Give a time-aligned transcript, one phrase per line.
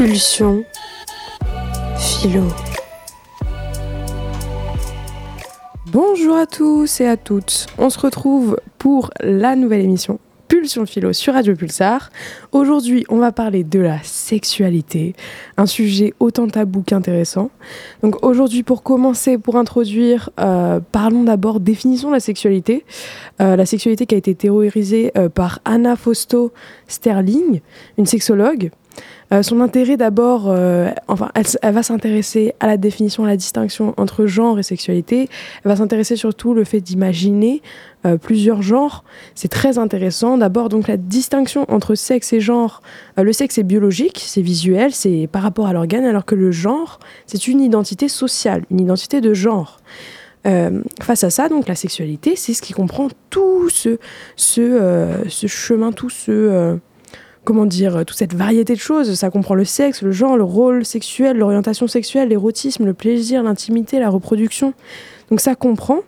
[0.00, 0.64] Pulsion.
[1.98, 2.44] Philo.
[5.92, 7.66] Bonjour à tous et à toutes.
[7.76, 10.18] On se retrouve pour la nouvelle émission
[10.48, 12.08] Pulsion Philo sur Radio Pulsar.
[12.52, 15.14] Aujourd'hui, on va parler de la sexualité,
[15.58, 17.50] un sujet autant tabou qu'intéressant.
[18.02, 22.86] Donc aujourd'hui, pour commencer, pour introduire, euh, parlons d'abord définition de la sexualité.
[23.42, 26.54] Euh, la sexualité qui a été théorisée euh, par Anna Fausto
[26.88, 27.60] Sterling,
[27.98, 28.70] une sexologue.
[29.32, 33.94] Euh, son intérêt d'abord, euh, enfin, elle, va s'intéresser à la définition, à la distinction
[33.96, 35.28] entre genre et sexualité.
[35.64, 37.62] Elle va s'intéresser surtout le fait d'imaginer
[38.06, 39.04] euh, plusieurs genres.
[39.36, 40.36] C'est très intéressant.
[40.36, 42.82] D'abord, donc la distinction entre sexe et genre.
[43.16, 46.98] le sexe est biologique, c'est visuel, c'est par rapport à l'organe, alors que le genre,
[47.26, 49.78] c'est une identité sociale, une identité de genre.
[50.44, 53.98] face à ça, donc la sexualité, c'est ce qui comprend tout ce,
[54.34, 56.80] ce, ce chemin, tout ce
[57.44, 59.14] comment dire, toute cette variété de choses.
[59.14, 63.98] Ça comprend le sexe, le genre, le rôle sexuel, l'orientation sexuelle, l'érotisme, le plaisir, l'intimité,
[63.98, 64.74] la reproduction.
[65.30, 66.00] Donc ça comprend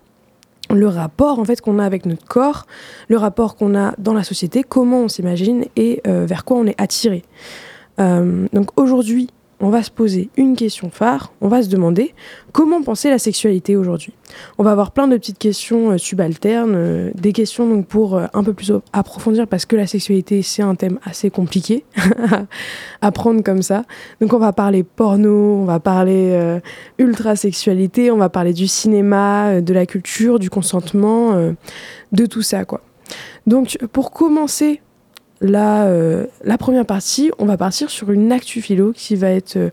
[0.70, 2.66] le rapport en fait qu'on a avec notre corps,
[3.08, 6.66] le rapport qu'on a dans la société, comment on s'imagine et euh, vers quoi on
[6.66, 7.25] est attiré.
[8.00, 9.28] Euh, donc aujourd'hui,
[9.62, 12.14] on va se poser une question phare, on va se demander
[12.50, 14.12] comment penser la sexualité aujourd'hui.
[14.58, 18.27] On va avoir plein de petites questions euh, subalternes, euh, des questions donc pour euh,
[18.34, 21.84] un peu plus approfondir parce que la sexualité c'est un thème assez compliqué
[23.02, 23.84] à prendre comme ça.
[24.20, 26.58] Donc on va parler porno, on va parler
[26.98, 31.36] ultra-sexualité, on va parler du cinéma, de la culture, du consentement,
[32.12, 32.80] de tout ça quoi.
[33.47, 34.80] Donc pour commencer
[35.42, 39.56] la, euh, la première partie, on va partir sur une actu philo qui va être
[39.56, 39.70] euh,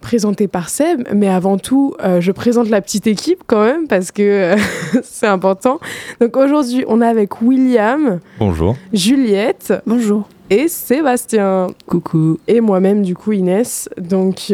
[0.00, 1.02] présentée par Seb.
[1.12, 4.54] Mais avant tout, euh, je présente la petite équipe quand même parce que
[5.02, 5.80] c'est important.
[6.20, 8.20] Donc aujourd'hui, on est avec William.
[8.38, 8.76] Bonjour.
[8.92, 9.74] Juliette.
[9.84, 10.28] Bonjour.
[10.48, 11.68] Et Sébastien.
[11.86, 12.38] Coucou.
[12.46, 13.88] Et moi-même, du coup, Inès.
[13.98, 14.52] Donc,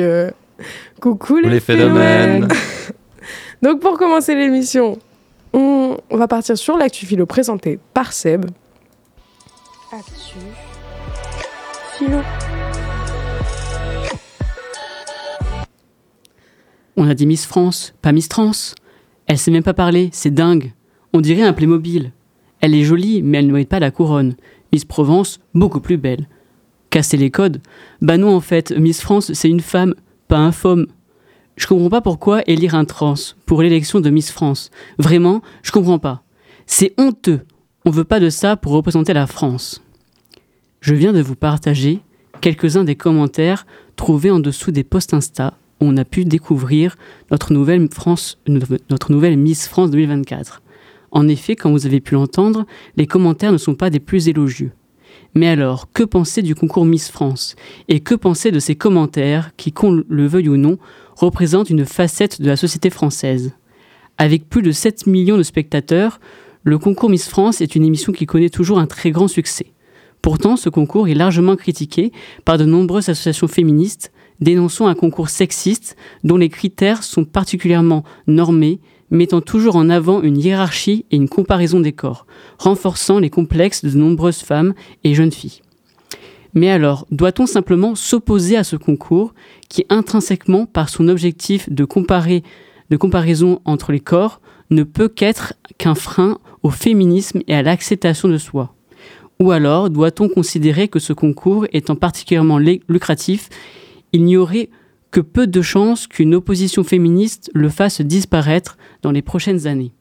[1.00, 2.48] coucou les, les phénomènes.
[3.62, 4.98] Donc pour commencer l'émission,
[5.54, 8.46] on, on va partir sur l'actu philo présentée par Seb.
[9.92, 10.38] Actu.
[11.96, 12.18] Philo.
[16.96, 18.50] On a dit Miss France, pas Miss Trans.
[19.26, 20.72] Elle sait même pas parler, c'est dingue.
[21.12, 22.12] On dirait un Playmobil.
[22.60, 24.34] Elle est jolie, mais elle ne mérite pas la couronne.
[24.72, 26.28] Miss Provence, beaucoup plus belle.
[26.90, 27.60] Casser les codes
[28.00, 29.94] Bah non, en fait, Miss France, c'est une femme,
[30.26, 30.86] pas un femme.
[31.56, 33.14] Je comprends pas pourquoi élire un trans
[33.46, 34.70] pour l'élection de Miss France.
[34.98, 36.24] Vraiment, je comprends pas.
[36.66, 37.42] C'est honteux.
[37.88, 39.80] On veut pas de ça pour représenter la France.
[40.80, 42.00] Je viens de vous partager
[42.40, 43.64] quelques-uns des commentaires
[43.94, 46.96] trouvés en dessous des posts Insta où on a pu découvrir
[47.30, 50.62] notre nouvelle, Miss France 2024.
[51.12, 54.72] En effet, comme vous avez pu l'entendre, les commentaires ne sont pas des plus élogieux.
[55.34, 57.54] Mais alors, que penser du concours Miss France?
[57.86, 60.78] Et que penser de ces commentaires qui, qu'on le veuille ou non,
[61.14, 63.52] représentent une facette de la société française?
[64.18, 66.18] Avec plus de 7 millions de spectateurs,
[66.66, 69.66] le concours Miss France est une émission qui connaît toujours un très grand succès.
[70.20, 72.10] Pourtant, ce concours est largement critiqué
[72.44, 74.10] par de nombreuses associations féministes
[74.40, 80.36] dénonçant un concours sexiste dont les critères sont particulièrement normés, mettant toujours en avant une
[80.36, 82.26] hiérarchie et une comparaison des corps,
[82.58, 85.60] renforçant les complexes de nombreuses femmes et jeunes filles.
[86.52, 89.34] Mais alors, doit-on simplement s'opposer à ce concours
[89.68, 92.42] qui, intrinsèquement, par son objectif de, comparer,
[92.90, 98.28] de comparaison entre les corps, ne peut qu'être qu'un frein au féminisme et à l'acceptation
[98.28, 98.74] de soi
[99.40, 103.48] Ou alors doit-on considérer que ce concours étant particulièrement lucratif,
[104.12, 104.70] il n'y aurait
[105.10, 109.92] que peu de chances qu'une opposition féministe le fasse disparaître dans les prochaines années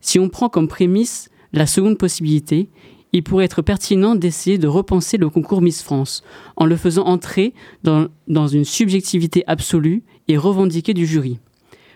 [0.00, 2.68] Si on prend comme prémisse la seconde possibilité,
[3.14, 6.24] il pourrait être pertinent d'essayer de repenser le concours Miss France
[6.56, 8.08] en le faisant entrer dans,
[8.48, 11.38] une subjectivité absolue et revendiquée du jury.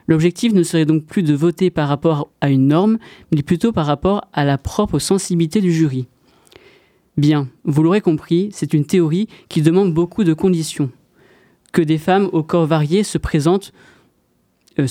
[0.08, 2.98] L'objectif ne serait donc plus de voter par rapport à une norme,
[3.30, 6.08] mais plutôt par rapport à la propre sensibilité du jury.
[7.18, 10.90] Bien, vous l'aurez compris, c'est une théorie qui demande beaucoup de conditions.
[11.72, 13.72] Que des femmes au corps varié se présentent,
[14.78, 14.86] euh,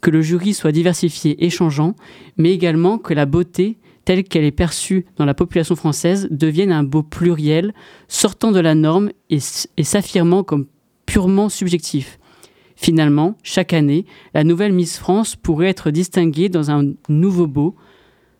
[0.00, 1.94] que le jury soit diversifié et changeant,
[2.36, 6.82] mais également que la beauté, telle qu'elle est perçue dans la population française, devienne un
[6.82, 7.72] beau pluriel,
[8.08, 10.66] sortant de la norme et s'affirmant comme
[11.06, 12.19] purement subjectif.
[12.82, 17.74] Finalement, chaque année, la nouvelle Miss France pourrait être distinguée dans un nouveau beau.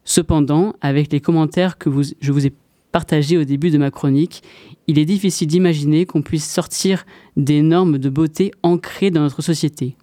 [0.05, 1.91] Cependant, avec les commentaires que
[2.23, 2.53] je vous ai
[2.91, 4.43] partagés au début de ma chronique,
[4.87, 7.05] il est difficile d'imaginer qu'on puisse sortir
[7.37, 9.95] des normes de beauté ancrées dans notre société,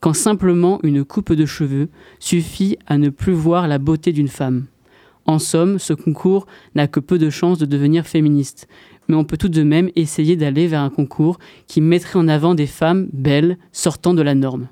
[0.00, 1.88] quand simplement une coupe de cheveux
[2.18, 4.66] suffit à ne plus voir la beauté d'une femme.
[5.26, 8.66] En somme, ce concours n'a que peu de chances de devenir féministe.
[9.08, 12.54] Mais on peut tout de même essayer d'aller vers un concours qui mettrait en avant
[12.54, 14.68] des femmes belles sortant de la norme.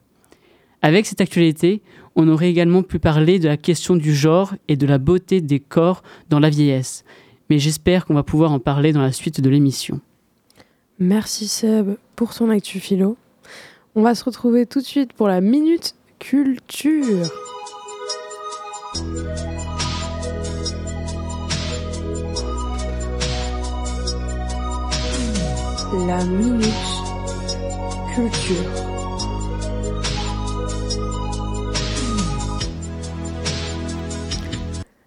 [0.83, 1.83] Avec cette actualité,
[2.17, 5.61] on aurait également pu parler de la question du genre et de la beauté des
[5.61, 7.05] corps dans la vieillesse,
[7.49, 10.01] mais j'espère qu'on va pouvoir en parler dans la suite de l'émission.
[10.99, 13.17] Merci Seb pour ton actu philo.
[13.95, 17.27] On va se retrouver tout de suite pour la minute culture.
[25.95, 26.65] La minute
[28.15, 28.57] culture.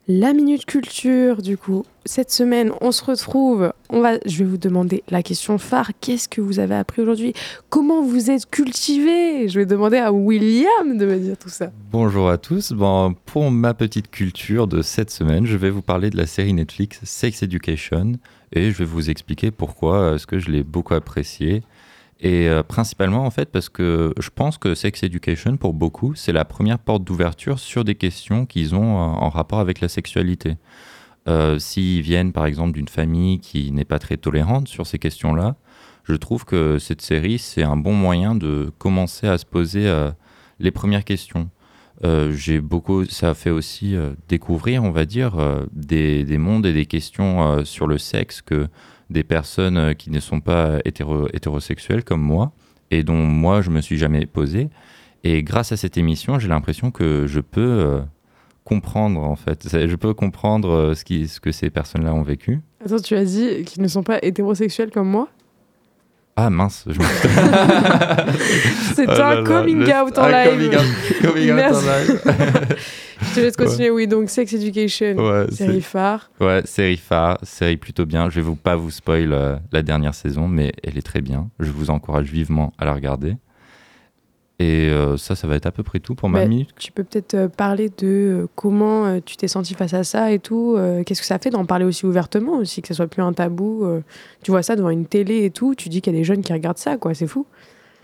[0.08, 3.74] La minute culture, du coup, cette semaine, on se retrouve.
[3.90, 5.90] On va, je vais vous demander la question phare.
[6.00, 7.34] Qu'est-ce que vous avez appris aujourd'hui?
[7.70, 9.50] Comment vous êtes cultivé?
[9.50, 11.72] Je vais demander à William de me dire tout ça.
[11.92, 12.74] Bonjour à tous.
[12.74, 16.54] Bon, pour ma petite culture de cette semaine, je vais vous parler de la série
[16.54, 18.14] Netflix Sex Education
[18.56, 21.64] et je vais vous expliquer pourquoi est-ce que je l'ai beaucoup apprécié
[22.22, 26.32] et euh, principalement, en fait, parce que je pense que Sex Education, pour beaucoup, c'est
[26.32, 30.56] la première porte d'ouverture sur des questions qu'ils ont euh, en rapport avec la sexualité.
[31.28, 35.56] Euh, S'ils viennent, par exemple, d'une famille qui n'est pas très tolérante sur ces questions-là,
[36.04, 40.12] je trouve que cette série, c'est un bon moyen de commencer à se poser euh,
[40.60, 41.50] les premières questions.
[42.04, 43.96] J'ai beaucoup, ça a fait aussi
[44.28, 45.34] découvrir, on va dire,
[45.72, 48.68] des, des, mondes et des questions sur le sexe que
[49.10, 52.52] des personnes euh, qui ne sont pas hétéro hétérosexuelles comme moi
[52.92, 54.70] et dont moi je me suis jamais posé.
[55.24, 58.02] Et grâce à cette émission, j'ai l'impression que je peux euh,
[58.64, 62.62] comprendre en fait, je peux comprendre euh, ce, ce que ces personnes-là ont vécu.
[62.84, 65.30] Attends, tu as dit qu'ils ne sont pas hétérosexuels comme moi?
[66.38, 67.06] Ah mince, je me...
[68.94, 70.50] C'est oh un coming out en live.
[71.22, 72.22] Coming out, en live.
[73.22, 74.06] je te laisse continuer, oui.
[74.06, 76.30] Donc Sex Education, série phare.
[76.42, 78.30] Ouais, série phare, série plutôt bien.
[78.30, 81.50] Je vais vous pas vous spoil euh, la dernière saison, mais elle est très bien.
[81.60, 83.38] Je vous encourage vivement à la regarder.
[84.58, 86.70] Et euh, ça, ça va être à peu près tout pour ma bah, minute.
[86.80, 88.08] Tu peux peut-être euh, parler de
[88.44, 90.78] euh, comment tu t'es senti face à ça et tout.
[91.06, 93.86] Qu'est-ce que ça fait d'en parler aussi ouvertement, aussi, que ce soit plus un tabou.
[94.44, 96.42] tu vois ça devant une télé et tout, tu dis qu'il y a des jeunes
[96.42, 97.14] qui regardent ça, quoi.
[97.14, 97.46] C'est fou.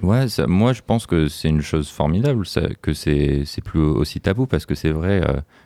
[0.02, 2.44] Ouais, moi je pense que c'est une chose formidable,
[2.82, 5.22] que c'est plus aussi tabou, parce que c'est vrai,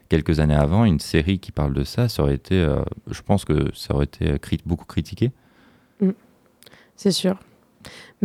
[0.10, 2.64] quelques années avant, une série qui parle de ça, ça aurait été,
[3.10, 5.32] je pense que ça aurait été beaucoup critiqué.
[6.00, 6.12] Mm.
[6.96, 7.38] C'est sûr.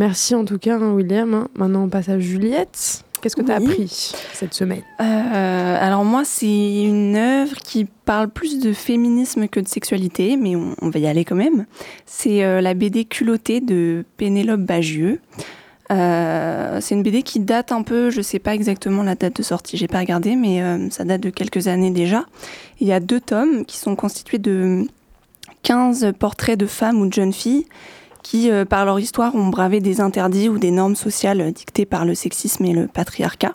[0.01, 1.35] Merci en tout cas, hein, William.
[1.35, 1.49] Hein.
[1.55, 3.05] Maintenant, on passe à Juliette.
[3.21, 4.81] Qu'est-ce que tu as appris cette semaine?
[4.99, 10.57] Euh, Alors moi, c'est une œuvre qui parle plus de féminisme que de sexualité, mais
[10.57, 11.67] on, va y aller quand même.
[12.07, 15.21] C'est euh, la BD Culottée de Pénélope Bagieux.
[15.93, 19.43] Euh, c'est une BD qui date un peu, je sais pas exactement la date de
[19.43, 22.25] sortie, j'ai pas regardé, mais ça date de quelques années déjà.
[22.81, 24.87] Il y a deux tomes qui sont constitués de
[25.63, 27.67] 15 portraits de femmes ou de jeunes filles
[28.23, 32.05] qui, euh, par leur histoire, ont bravé des interdits ou des normes sociales dictées par
[32.05, 33.55] le sexisme et le patriarcat.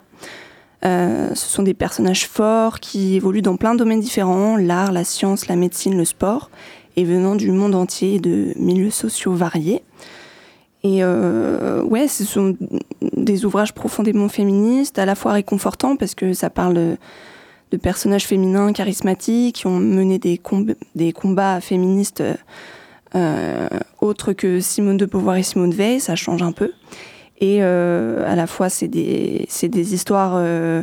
[0.84, 5.04] Euh, ce sont des personnages forts qui évoluent dans plein de domaines différents, l'art, la
[5.04, 6.50] science, la médecine, le sport,
[6.96, 9.82] et venant du monde entier et de milieux sociaux variés.
[10.84, 12.56] Et euh, ouais, ce sont
[13.00, 16.96] des ouvrages profondément féministes, à la fois réconfortants parce que ça parle de,
[17.82, 20.38] personnages féminins charismatiques qui ont mené des,
[21.12, 22.22] combats féministes
[23.14, 23.68] euh,
[24.06, 26.72] autre que Simone de Beauvoir et Simone Veil, ça change un peu.
[27.38, 29.46] Et euh, à la fois, c'est des,
[29.94, 30.82] histoires euh,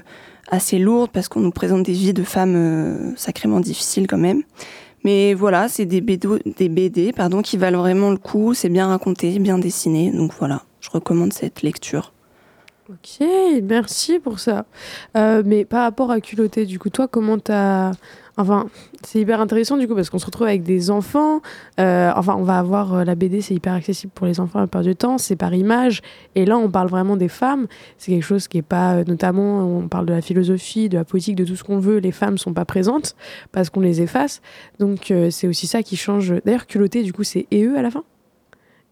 [0.52, 4.44] assez lourdes parce qu'on nous présente des vies de femmes sacrément difficiles quand même.
[5.04, 8.54] Mais voilà, c'est des BD, des BD pardon, qui valent vraiment le coup.
[8.54, 10.12] C'est bien raconté, bien dessiné.
[10.12, 12.14] Donc voilà, je recommande cette lecture.
[12.90, 13.26] Ok,
[13.64, 14.66] merci pour ça.
[15.16, 17.92] mais par rapport à culotté, du coup, toi, comment t'as
[18.36, 18.68] Enfin,
[19.04, 21.42] c'est hyper intéressant du coup parce qu'on se retrouve avec des enfants.
[21.80, 24.66] Euh, enfin, on va avoir euh, la BD, c'est hyper accessible pour les enfants la
[24.66, 25.20] plupart du temps.
[25.20, 26.02] C'est par image.
[26.34, 27.68] Et là, on parle vraiment des femmes.
[27.98, 31.06] C'est quelque chose qui est pas, euh, notamment, on parle de la philosophie, de la
[31.06, 31.98] politique, de tout ce qu'on veut.
[31.98, 33.16] Les femmes sont pas présentes
[33.52, 34.42] parce qu'on les efface.
[34.80, 36.34] Donc, c'est aussi ça qui change.
[36.44, 38.04] D'ailleurs, culotté, du coup, c'est EE à la fin?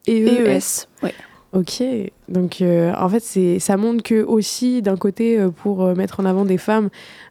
[0.07, 0.87] EES.
[1.01, 1.13] Ouais.
[1.53, 1.83] Ok,
[2.29, 6.21] donc euh, en fait c'est ça montre que aussi d'un côté euh, pour euh, mettre
[6.21, 6.89] en avant des femmes,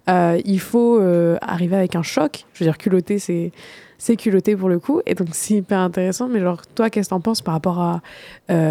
[0.08, 1.00] il faut
[1.40, 2.44] arriver avec un choc.
[2.52, 3.52] Je veux dire culotté c'est
[3.96, 6.28] c'est culotté pour le coup et donc c'est hyper intéressant.
[6.28, 8.02] Mais genre toi qu'est-ce que t'en penses par rapport à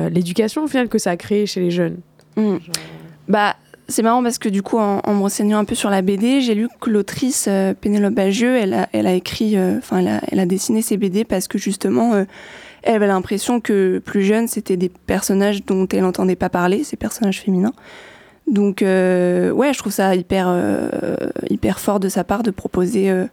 [0.09, 1.97] l'éducation au final que ça a créé chez les jeunes?
[2.35, 2.57] Hmm.
[3.27, 3.55] Bah
[3.87, 6.53] c'est marrant parce que du coup en, me renseignant un peu sur la BD, j'ai
[6.53, 10.97] lu que l'autrice Pénélope Bagieux, elle a, elle a écrit, enfin elle a dessiné ses
[10.97, 12.25] BD parce que justement
[12.83, 16.97] elle avait l'impression que plus jeune, c'était des personnages dont elle n'entendait pas parler, ces
[16.97, 17.73] personnages féminins.
[18.47, 21.15] Donc, euh, ouais, je trouve ça hyper, euh,
[21.49, 23.25] hyper fort de sa part de proposer euh,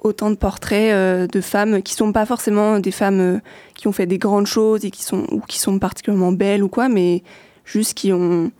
[0.00, 3.40] autant de portraits euh, de femmes qui sont pas forcément des femmes
[3.74, 6.68] qui ont fait des grandes choses et qui sont ou qui sont particulièrement belles ou
[6.68, 7.22] quoi, mais
[7.64, 8.50] juste qui ont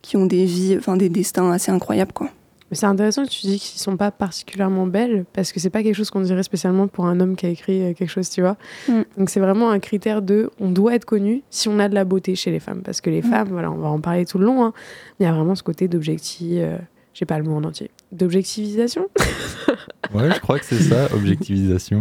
[0.00, 2.28] qui ont des vies, enfin des destins assez incroyables quoi.
[2.70, 5.82] Mais c'est intéressant que tu dis qu'ils sont pas particulièrement belles parce que c'est pas
[5.82, 8.42] quelque chose qu'on dirait spécialement pour un homme qui a écrit euh, quelque chose, tu
[8.42, 8.56] vois.
[8.88, 9.02] Mm.
[9.16, 12.04] Donc c'est vraiment un critère de on doit être connu si on a de la
[12.04, 13.30] beauté chez les femmes parce que les Mm.
[13.30, 14.64] femmes, voilà, on va en parler tout le long.
[14.64, 14.72] hein,
[15.18, 16.76] mais il y a vraiment ce côté d'objectif, euh,
[17.14, 19.08] j'ai pas le mot en entier, d'objectivisation,
[20.14, 21.98] Ouais, je crois que c'est ça, objectivisation.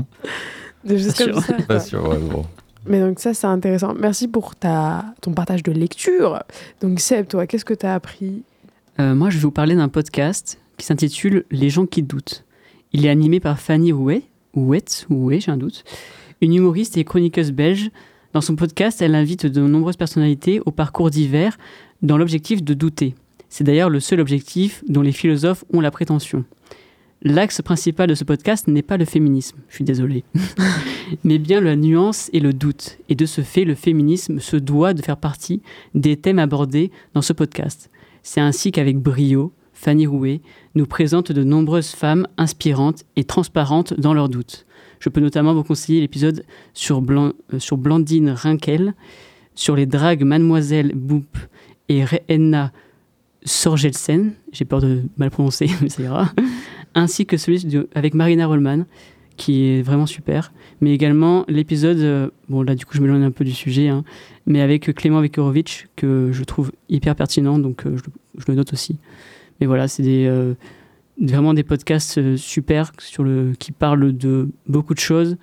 [0.86, 1.42] de choses Pas comme sûr.
[1.44, 1.54] ça.
[1.54, 1.80] Pas quoi.
[1.80, 2.46] sûr, ouais, bon.
[2.86, 3.94] Mais donc ça c'est intéressant.
[4.00, 6.42] Merci pour ta ton partage de lecture.
[6.82, 8.44] Donc Seb, toi, qu'est-ce que tu as appris
[9.00, 12.46] Euh, moi, je vais vous parler d'un podcast qui s'intitule Les gens qui doutent.
[12.94, 14.24] Il est animé par Fanny Rouet,
[14.56, 14.86] Ouet,
[15.39, 15.84] j'ai un doute,
[16.42, 17.92] une humoriste et chroniqueuse belge.
[18.34, 21.58] Dans son podcast, elle invite de nombreuses personnalités au parcours divers
[22.01, 23.13] dans l'objectif de douter.
[23.50, 26.44] C'est d'ailleurs le seul objectif dont les philosophes ont la prétention.
[27.22, 30.24] L'axe principal de ce podcast n'est pas le féminisme, je suis désolé,
[31.24, 32.98] mais bien la nuance et le doute.
[33.10, 35.62] Et de ce fait, le féminisme se doit de faire partie
[35.96, 37.89] des thèmes abordés dans ce podcast.
[38.29, 40.41] C'est ainsi qu'avec brio, Fanny Rouet
[40.75, 44.65] nous présente de nombreuses femmes inspirantes et transparentes dans leurs doutes.
[45.00, 46.43] Je peux notamment vous conseiller l'épisode
[46.74, 48.96] sur, euh, Blandine Rinkel,
[49.55, 51.38] sur les dragues Mademoiselle Boop
[51.88, 52.74] et Rena
[53.46, 56.34] Sorgelsen, j'ai peur de mal prononcer, mais ça ira,
[56.96, 57.65] ainsi que celui
[57.96, 58.84] avec Marina Rollman,
[59.38, 60.51] qui est vraiment super,
[60.82, 64.03] mais également l'épisode, euh, bon là du coup je m'éloigne un peu du sujet, hein,
[64.48, 67.96] mais avec Clément Vekorovic, que je trouve hyper pertinent, donc euh,
[68.38, 68.98] je, le note aussi.
[69.62, 70.56] Mais voilà, c'est des, euh,
[71.22, 75.38] vraiment des podcasts super sur le, qui parlent de beaucoup de choses,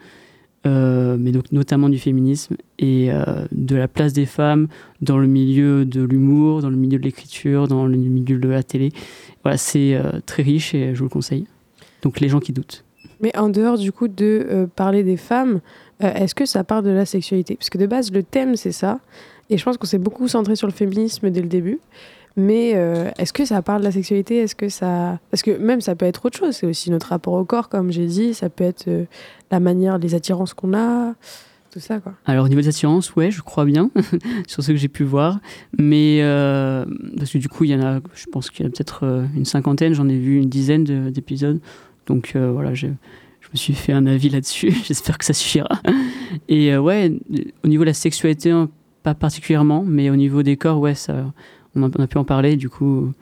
[0.67, 3.11] mais donc notamment du féminisme et
[3.53, 4.69] de la place des femmes
[5.03, 8.63] dans le milieu de l'humour, dans le milieu de l'écriture, dans le milieu de la
[8.63, 8.91] télé.
[9.43, 11.47] Voilà, c'est très riche et je vous le conseille.
[12.03, 12.84] Donc les gens qui doutent.
[13.21, 15.61] Mais en dehors du coup de euh, parler des femmes,
[16.03, 17.57] euh, est-ce que ça parle de la sexualité?
[17.57, 19.01] Parce que de base, le thème, c'est ça.
[19.51, 21.79] Et je pense qu'on s'est beaucoup centré sur le féminisme dès le début.
[22.37, 24.39] Mais euh, est-ce que ça parle de la sexualité?
[24.39, 25.21] Est-ce que ça...
[25.31, 26.57] Parce que même ça peut être autre chose.
[26.57, 28.35] C'est aussi notre rapport au corps, comme j'ai dit.
[28.35, 28.89] Ça peut être
[29.51, 31.15] la manière, les attirances qu'on a,
[31.71, 32.15] tout ça, quoi.
[32.27, 33.91] Alors, au niveau des assurances, ouais, je crois bien,
[34.49, 35.39] sur ce que j'ai pu voir.
[35.79, 36.21] Mais,
[37.17, 39.45] parce que du coup, il y en a, je pense qu'il y a peut-être une
[39.45, 41.61] cinquantaine, j'en ai vu une dizaine de- d'épisodes.
[42.07, 42.87] Donc, euh, voilà, je,
[43.41, 44.71] je me suis fait un avis là-dessus.
[44.85, 45.69] J'espère que ça suffira.
[46.49, 47.13] Et euh, ouais,
[47.65, 48.69] au niveau de la sexualité, hein,
[49.03, 51.15] pas particulièrement, mais au niveau des corps, ouais, ça,
[51.75, 52.57] on, a, on a pu en parler.
[52.57, 53.13] Du coup,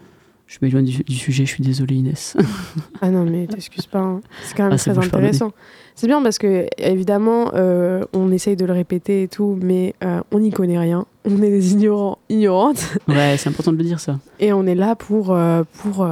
[0.47, 2.37] je m'éloigne du, du sujet, je suis désolé, Inès.
[3.01, 3.99] Ah non, mais t'excuses pas.
[4.01, 4.21] hein.
[4.45, 5.53] C'est quand même Ah, très intéressant.
[5.95, 9.95] C'est bien parce que, évidemment, euh, on essaye de le répéter et tout, mais
[10.31, 11.05] on n'y connaît rien.
[11.27, 12.97] On est des ignorants, ignorantes.
[13.09, 14.19] ouais, c'est important de le dire, ça.
[14.41, 15.37] Et on est là pour,
[15.83, 16.09] pour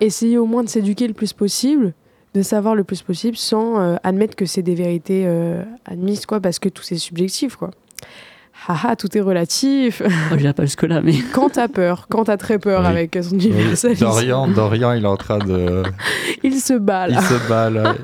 [0.00, 1.92] essayer au moins de s'éduquer le plus possible,
[2.34, 6.40] de savoir le plus possible sans euh, admettre que c'est des vérités euh, admises, quoi,
[6.40, 7.70] parce que tout c'est subjectif, quoi.
[8.68, 10.02] Haha, tout est relatif.
[10.04, 12.86] Oh, je pas jusque-là, mais Quand t'as peur, quand t'as très peur Oui.
[12.88, 15.82] avec son Oui, universalisme, Dorian, Dorian, il est en train de.
[16.42, 17.94] il se bat Il se bat là.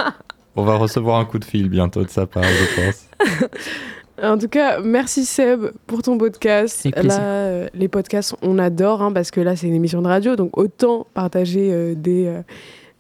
[0.55, 3.07] On va recevoir un coup de fil bientôt de sa part, je pense.
[4.23, 6.89] En tout cas, merci Seb pour ton podcast.
[6.97, 10.37] Là, euh, les podcasts, on adore hein, parce que là, c'est une émission de radio,
[10.37, 12.33] donc autant partager euh, des,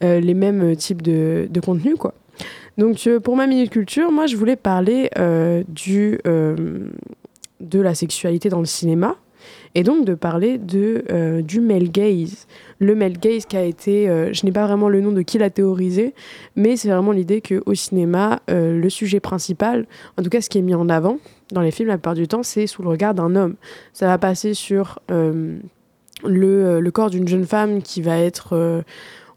[0.04, 2.14] euh, les mêmes types de, de contenus, quoi.
[2.76, 5.08] Donc, pour ma minute culture, moi, je voulais parler
[5.68, 9.16] du, de la sexualité dans le cinéma
[9.76, 12.46] et donc de parler de, euh, du male gaze.
[12.78, 15.36] Le male gaze qui a été, euh, je n'ai pas vraiment le nom de qui
[15.36, 16.14] l'a théorisé,
[16.56, 20.56] mais c'est vraiment l'idée qu'au cinéma, euh, le sujet principal, en tout cas ce qui
[20.56, 21.18] est mis en avant
[21.52, 23.56] dans les films la plupart du temps, c'est sous le regard d'un homme.
[23.92, 25.60] Ça va passer sur le,
[26.80, 28.82] le corps d'une jeune femme qui va être...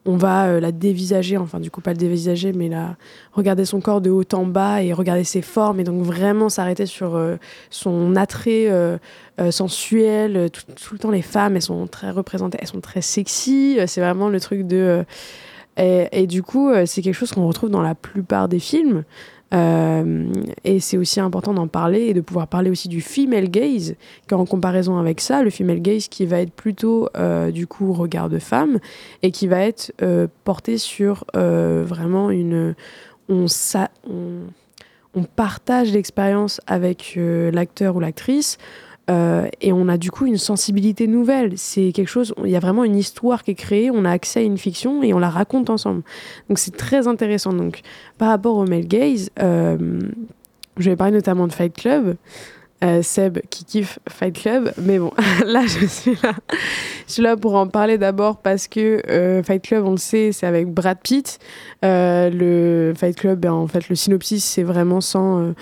[0.09, 2.95] on va euh, la dévisager, enfin du coup pas le dévisager, mais la
[3.33, 6.87] regarder son corps de haut en bas et regarder ses formes et donc vraiment s'arrêter
[6.87, 7.35] sur euh,
[7.69, 8.97] son attrait euh,
[9.51, 10.49] sensuel.
[10.51, 13.77] Tout, le temps les femmes, elles sont très représentées, elles sont très sexy.
[13.85, 15.05] C'est vraiment le truc de...
[15.77, 19.05] et, du coup, c'est quelque chose qu'on retrouve dans la plupart des films.
[19.53, 20.31] Euh,
[20.63, 23.95] et c'est aussi important d'en parler et de pouvoir parler aussi du female gaze,
[24.27, 27.91] car en comparaison avec ça, le female gaze qui va être plutôt euh, du coup
[27.93, 28.79] regard de femme
[29.23, 32.75] et qui va être euh, porté sur vraiment une.
[33.27, 34.41] On, sa- on,
[35.15, 38.57] on partage l'expérience avec l'acteur ou l'actrice.
[39.09, 41.53] Euh, et on a du coup une sensibilité nouvelle.
[41.57, 44.41] C'est quelque chose, il y a vraiment une histoire qui est créée, on a accès
[44.41, 46.03] à une fiction et on la raconte ensemble.
[46.47, 47.53] Donc c'est très intéressant.
[47.53, 47.81] Donc
[48.17, 49.77] par rapport au male gaze, euh,
[50.77, 52.15] je vais parler notamment de Fight Club.
[52.83, 54.71] euh, Seb qui kiffe Fight Club.
[54.77, 55.11] Mais bon,
[55.45, 56.33] là, je suis là.
[57.07, 60.45] Je suis là pour en parler d'abord parce que Fight Club, on le sait, c'est
[60.45, 61.39] avec Brad Pitt.
[61.81, 65.53] Le Fight Club, ben, en fait, le synopsis, c'est vraiment sans,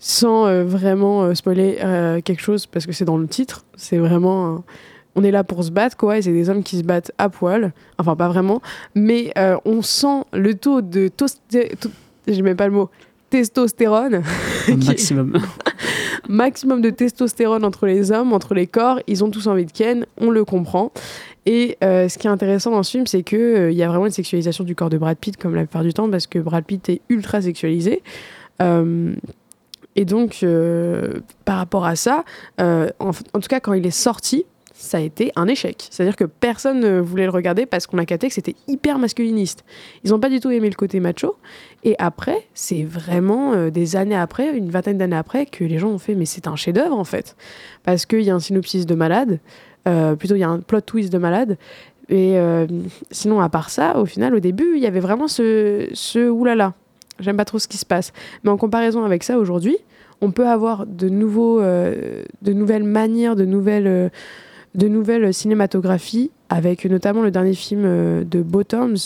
[0.00, 1.76] sans vraiment spoiler
[2.24, 3.64] quelque chose parce que c'est dans le titre.
[3.76, 4.64] C'est vraiment.
[5.14, 7.28] on est là pour se battre, quoi, et c'est des hommes qui se battent à
[7.28, 7.72] poil.
[7.98, 8.62] Enfin, pas vraiment.
[8.94, 9.32] Mais
[9.64, 11.10] on sent le taux de.
[12.26, 12.90] J'ai même pas le mot
[13.30, 14.22] testostérone.
[14.86, 15.38] Maximum.
[16.28, 19.00] maximum de testostérone entre les hommes, entre les corps.
[19.06, 20.92] Ils ont tous envie de Ken, on le comprend.
[21.46, 23.88] Et euh, ce qui est intéressant dans ce film, c'est qu'il euh, il y a
[23.88, 26.38] vraiment une sexualisation du corps de Brad Pitt, comme la plupart du temps, parce que
[26.38, 28.02] Brad Pitt est ultra sexualisé.
[30.00, 30.44] Euh, et donc,
[31.44, 32.24] par rapport à ça,
[32.58, 34.46] en, en, tout cas, quand il est sorti,
[34.80, 35.88] ça a été un échec.
[35.90, 39.62] C'est-à-dire que personne ne voulait le regarder parce qu'on a capté que c'était hyper masculiniste.
[40.04, 41.36] Ils n'ont pas du tout aimé le côté macho.
[41.84, 45.90] Et après, c'est vraiment euh, des années après, une vingtaine d'années après, que les gens
[45.90, 47.36] ont fait mais c'est un chef-d'œuvre en fait.
[47.84, 49.38] Parce qu'il y a un synopsis de malade,
[49.86, 51.58] euh, plutôt il y a un plot twist de malade.
[52.08, 52.66] Et euh,
[53.10, 56.74] sinon, à part ça, au final, au début, il y avait vraiment ce, ce oulala.
[57.20, 58.12] J'aime pas trop ce qui se passe.
[58.44, 59.76] Mais en comparaison avec ça, aujourd'hui,
[60.20, 64.10] on peut avoir de, nouveaux, de nouvelles manières, de nouvelles
[64.74, 68.96] de nouvelles cinématographies, avec notamment le dernier film euh, de Bottoms.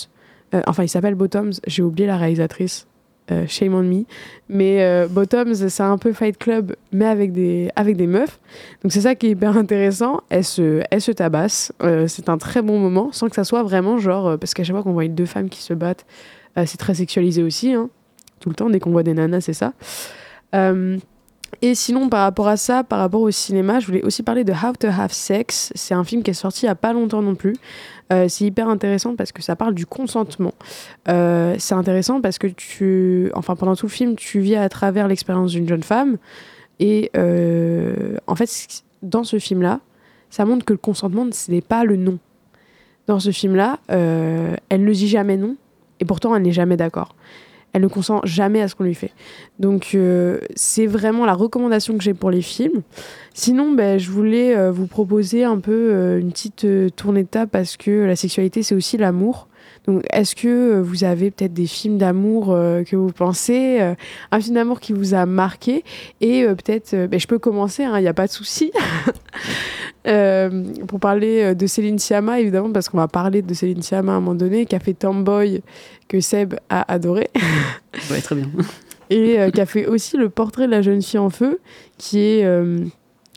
[0.55, 2.87] Euh, enfin, il s'appelle Bottoms, j'ai oublié la réalisatrice.
[3.31, 4.05] Euh, shame on me.
[4.51, 8.39] Mais Bottoms, c'est un peu Fight Club, mais avec des, avec des meufs.
[8.83, 10.21] Donc c'est ça qui est hyper intéressant.
[10.29, 11.73] Elle se, elle se tabasse.
[12.07, 14.39] c'est un très bon moment, sans que ça soit vraiment genre.
[14.39, 16.05] parce qu'à chaque fois qu'on voit deux femmes qui se battent,
[16.67, 17.73] c'est très sexualisé aussi.
[17.73, 17.89] Hein.
[18.45, 19.73] Tout le temps, dès qu'on voit des nanas, c'est ça.
[21.63, 24.53] Et sinon, par rapport à ça, par rapport au cinéma, je voulais aussi parler de
[24.53, 25.73] How to Have Sex.
[25.75, 27.55] C'est un film qui est sorti il n'y a pas longtemps non plus.
[28.13, 30.53] Euh, c'est hyper intéressant parce que ça parle du consentement.
[31.09, 35.09] Euh, c'est intéressant parce que tu, enfin pendant tout le film, tu vis à travers
[35.09, 36.19] l'expérience d'une jeune femme.
[36.81, 39.81] Et euh, en fait, dans ce film-là,
[40.29, 42.19] ça montre que le consentement, ce n'est pas le non.
[43.07, 45.57] Dans ce film-là, elle ne dit jamais non,
[46.01, 47.15] et pourtant elle n'est jamais d'accord
[47.75, 49.11] elle ne consent jamais à ce qu'on lui fait.
[49.59, 52.83] Donc euh, c'est vraiment la recommandation que j'ai pour les films.
[53.35, 57.77] Sinon, ben, je voulais euh, vous proposer un peu euh, une petite tournée de parce
[57.77, 59.49] que la sexualité, c'est aussi l'amour.
[59.87, 63.81] Donc, est-ce que vous avez peut-être des films d'amour que vous pensez,
[64.31, 65.85] un film d'amour qui vous a marqué
[66.21, 68.73] Et peut-être, ben, je peux commencer, il hein, n'y a pas de souci.
[70.87, 74.21] pour parler de Céline Sciamma, évidemment, parce qu'on va parler de Céline Sciamma à un
[74.21, 75.63] moment donné, qui a fait Tomboy,
[76.09, 77.29] que Seb a adoré.
[78.11, 78.49] ouais, très bien.
[79.11, 81.61] Et euh, qui a fait aussi le portrait de la jeune fille en feu,
[81.99, 82.85] qui est euh,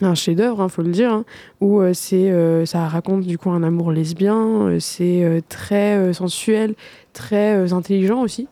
[0.02, 1.26] un chef-d'œuvre, il hein, faut le dire, hein,
[1.62, 2.32] où euh, c'est,
[2.66, 6.76] ça raconte du coup un amour lesbien, c'est très sensuel,
[7.14, 8.48] très intelligent aussi.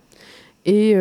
[0.65, 0.95] Et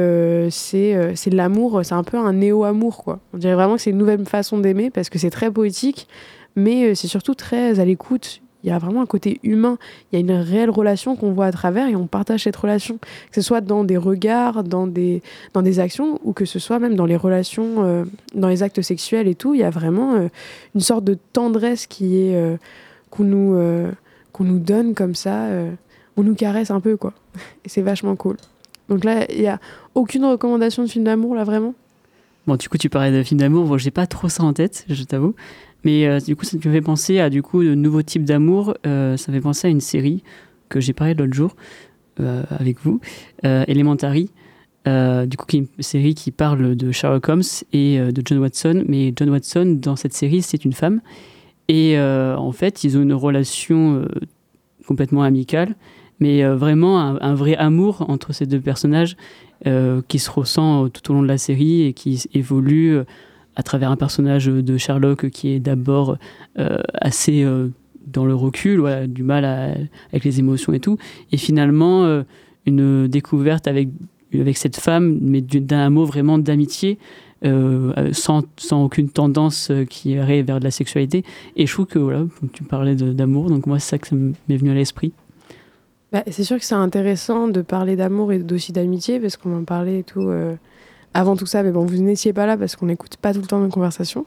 [0.50, 3.20] c'est, c'est l'amour, c'est un peu un néo-amour, quoi.
[3.33, 6.07] On dirait vraiment que c'est une nouvelle façon d'aimer parce que c'est très poétique,
[6.54, 9.77] mais c'est surtout très à l'écoute il y a vraiment un côté humain,
[10.11, 12.96] il y a une réelle relation qu'on voit à travers et on partage cette relation,
[12.96, 15.22] que ce soit dans des regards, dans des,
[15.53, 18.81] dans des actions ou que ce soit même dans les relations, euh, dans les actes
[18.81, 20.29] sexuels et tout, il y a vraiment euh,
[20.74, 22.57] une sorte de tendresse qui est euh,
[23.11, 23.57] qu'on nous,
[24.33, 25.46] qu'on nous donne comme ça,
[26.16, 27.12] on nous caresse un peu quoi.
[27.64, 28.37] Et c'est vachement cool.
[28.88, 29.61] Donc là, il n'y a
[29.94, 31.74] aucune recommandation de film d'amour là vraiment?
[32.46, 33.66] Bon, du coup, tu parlais de film d'amour.
[33.66, 35.35] Bon, j'ai pas trop ça en tête, je t'avoue.
[35.85, 38.74] Mais euh, du coup, ça me fait penser à du coup de nouveaux types d'amour.
[38.87, 40.22] Euh, ça me fait penser à une série
[40.68, 41.54] que j'ai parlé l'autre jour
[42.20, 43.00] euh, avec vous,
[43.42, 44.30] Elementary.
[44.87, 48.85] du coup, qui est une série qui parle de Sherlock Holmes et de John Watson.
[48.88, 51.00] Mais John Watson, dans cette série, c'est une femme.
[51.68, 54.07] Et en fait, ils ont une relation
[54.87, 55.76] complètement amicale,
[56.20, 59.16] mais vraiment un, vrai amour entre ces deux personnages
[59.64, 63.03] qui se ressent tout au long de la série et qui évolue
[63.57, 66.18] à travers un personnage de Sherlock qui est d'abord
[66.59, 67.68] euh, assez euh,
[68.07, 69.44] dans le recul, du mal
[70.12, 70.98] avec les émotions et tout,
[71.33, 72.22] et finalement euh,
[72.66, 73.88] une découverte avec,
[74.35, 76.98] avec cette femme, mais d'un amour vraiment d'amitié,
[78.12, 81.24] sans, sans, aucune tendance qui irait vers de la sexualité.
[81.57, 82.24] Et je trouve que voilà,
[82.55, 85.12] tu parlais d'amour, donc moi c'est ça que ça m'est venu à l'esprit.
[86.14, 89.64] Bah, c'est sûr que c'est intéressant de parler d'amour et aussi d'amitié, parce qu'on en
[89.64, 90.31] parlait et tout
[91.12, 93.46] avant tout ça, mais bon, vous n'étiez pas là parce qu'on n'écoute pas tout le
[93.46, 94.24] temps nos conversations.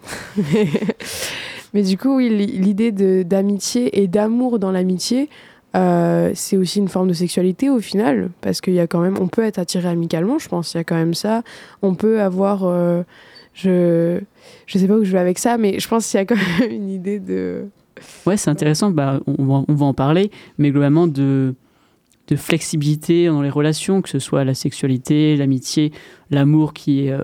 [1.74, 2.92] mais, du coup, oui, l'idée
[3.24, 5.30] d'amitié et d'amour dans l'amitié,
[5.78, 9.18] euh, c'est aussi une forme de sexualité au final, parce qu'il y a quand même,
[9.20, 11.44] on peut être attiré amicalement, je pense, il y a quand même ça.
[11.82, 13.04] On peut avoir, euh,
[13.54, 14.20] je,
[14.66, 16.36] je sais pas où je vais avec ça, mais je pense qu'il y a quand
[16.36, 17.66] même une idée de.
[18.26, 18.92] Ouais, c'est intéressant.
[18.92, 21.56] Bah, on va, on va en parler, mais globalement de
[22.28, 25.92] de flexibilité dans les relations, que ce soit la sexualité, l'amitié,
[26.30, 27.22] l'amour, qui est, euh,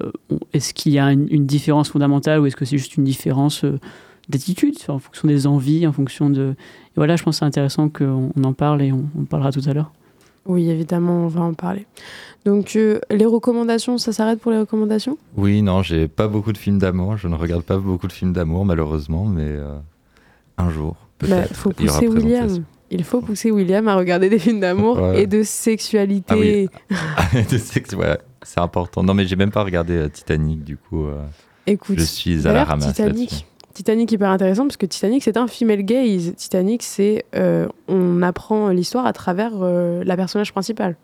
[0.54, 3.63] est-ce qu'il y a une, une différence fondamentale ou est-ce que c'est juste une différence
[3.66, 3.80] euh,
[4.30, 4.76] d'attitude?
[4.88, 6.52] En fonction des envies, en fonction de...
[6.52, 9.52] Et voilà, je pense que c'est intéressant qu'on on en parle et on, on parlera
[9.52, 9.92] tout à l'heure.
[10.46, 11.86] Oui, évidemment, on va en parler.
[12.46, 15.18] Donc, euh, les recommandations, ça s'arrête pour les recommandations?
[15.38, 17.16] Oui, non, j'ai pas beaucoup de films d'amour.
[17.18, 19.76] Je ne regarde pas beaucoup de films d'amour, malheureusement, mais euh,
[20.58, 21.56] un jour, Bah, peut-être.
[21.56, 22.63] faut il y aura pousser William.
[22.93, 26.25] Il faut pousser William à regarder des films d'amour et de sexualité.
[26.29, 26.69] Ah oui.
[27.51, 29.01] De sexe, ouais, c'est important.
[29.03, 31.17] Non, mais j'ai même pas regardé euh, Titanic, du coup, euh,
[31.65, 32.89] Écoute, je suis à la ramasse.
[32.93, 36.36] Titanic, Titanic hyper intéressant parce que Titanic c'est un female gaze.
[36.36, 40.95] Titanic c'est euh, on apprend l'histoire à travers euh, la personnage principale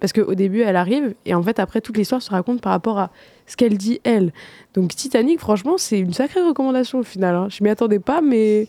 [0.00, 2.98] parce qu'au début elle arrive et en fait après toute l'histoire se raconte par rapport
[2.98, 3.10] à
[3.46, 4.34] ce qu'elle dit elle.
[4.74, 7.34] Donc Titanic franchement c'est une sacrée recommandation au final.
[7.34, 7.48] hein.
[7.48, 8.68] Je m'y attendais pas mais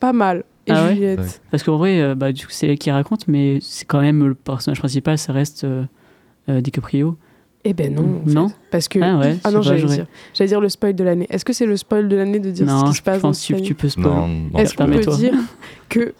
[0.00, 0.42] pas mal.
[0.66, 1.20] Et Ah ouais Juliette.
[1.20, 1.26] Ouais.
[1.50, 4.26] Parce qu'en vrai, euh, bah, du coup, c'est elle qui raconte, mais c'est quand même
[4.26, 5.84] le personnage principal, ça reste euh,
[6.48, 7.16] euh, DiCaprio.
[7.68, 8.20] Eh ben non.
[8.22, 8.32] en fait.
[8.32, 11.26] Non Parce que Ah ouais, ah non j'allais dire j'allais dire le spoil de l'année.
[11.30, 13.28] Est-ce que c'est le spoil de l'année de dire non, ce qui se passe dans
[13.30, 15.34] pense que tu peux non, Est-ce qu'on peux- peut dire
[15.88, 16.14] que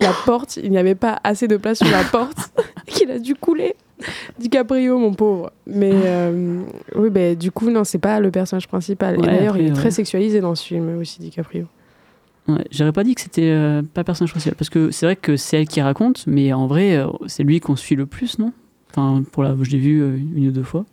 [0.00, 2.52] la porte, il n'y avait pas assez de place sur la porte,
[2.86, 3.74] qu'il a dû couler
[4.38, 5.50] DiCaprio, mon pauvre.
[5.66, 6.60] Mais euh,
[6.94, 9.16] oui, ben du coup, non, c'est pas le personnage principal.
[9.18, 11.66] Ouais, Et d'ailleurs, il est très sexualisé dans ce film aussi, DiCaprio.
[12.70, 15.60] J'aurais pas dit que c'était euh, pas personnage principal, parce que c'est vrai que c'est
[15.60, 18.52] elle qui raconte, mais en vrai, euh, c'est lui qu'on suit le plus, non?
[18.90, 20.84] Enfin, pour la, je l'ai vu euh, une ou deux fois.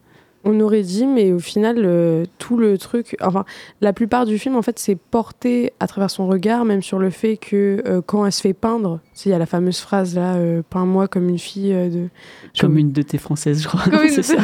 [0.45, 3.45] On aurait dit, mais au final, euh, tout le truc, enfin,
[3.81, 7.09] la plupart du film, en fait, c'est porté à travers son regard, même sur le
[7.09, 10.61] fait que quand elle se fait peindre, il y a la fameuse phrase là, euh,
[10.69, 12.09] peins-moi comme une fille euh, de.
[12.59, 13.83] Comme une de tes françaises, je crois.
[14.09, 14.35] C'est ça.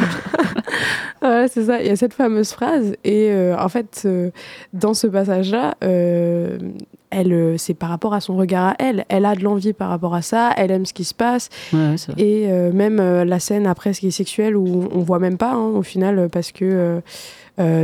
[1.22, 1.80] Voilà, c'est ça.
[1.80, 2.94] Il y a cette fameuse phrase.
[3.02, 4.30] Et euh, en fait, euh,
[4.74, 9.06] dans ce passage-là, elle, c'est par rapport à son regard à elle.
[9.08, 10.52] Elle a de l'envie par rapport à ça.
[10.56, 11.48] Elle aime ce qui se passe.
[11.72, 11.96] Ouais.
[12.18, 15.68] Et même la scène après, ce qui est sexuel, où on voit même pas, hein,
[15.68, 17.00] au final, parce que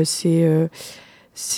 [0.05, 0.69] c'est.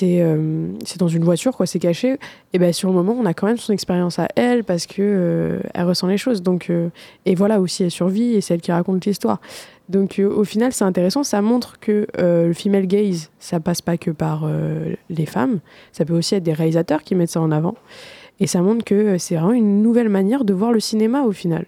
[0.02, 2.18] Euh, c'est dans une voiture quoi c'est caché.
[2.52, 4.96] Et ben sur le moment on a quand même son expérience à elle parce que
[5.00, 6.42] euh, elle ressent les choses.
[6.42, 6.90] Donc euh,
[7.26, 9.40] et voilà aussi elle survit et c'est elle qui raconte l'histoire.
[9.88, 11.24] Donc au final c'est intéressant.
[11.24, 14.48] Ça montre que le female gaze ça passe pas que par
[15.10, 15.60] les femmes.
[15.92, 17.74] Ça peut aussi être des réalisateurs qui mettent ça en avant.
[18.40, 21.66] Et ça montre que c'est vraiment une nouvelle manière de voir le cinéma au final.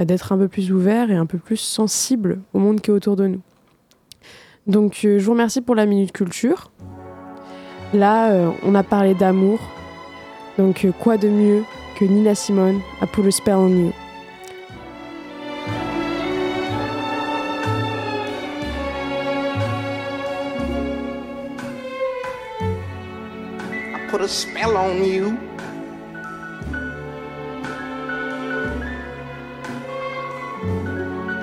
[0.00, 3.14] D'être un peu plus ouvert et un peu plus sensible au monde qui est autour
[3.14, 3.40] de nous.
[4.66, 6.72] Donc je vous remercie pour la minute culture
[7.92, 9.60] Là, euh, on a parlé d'amour,
[10.58, 11.62] donc euh, quoi de mieux
[11.96, 13.92] que Nina Simone à Put a Spell on You?
[23.94, 25.36] I put a spell on you.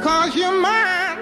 [0.03, 1.19] Cause you're mine.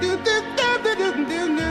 [0.00, 1.65] Do, do, do,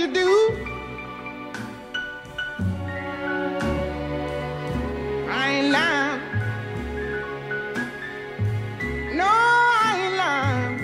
[0.00, 0.30] you do.
[5.28, 6.20] I ain't lying.
[9.20, 9.30] No,
[9.86, 10.76] I ain't lying.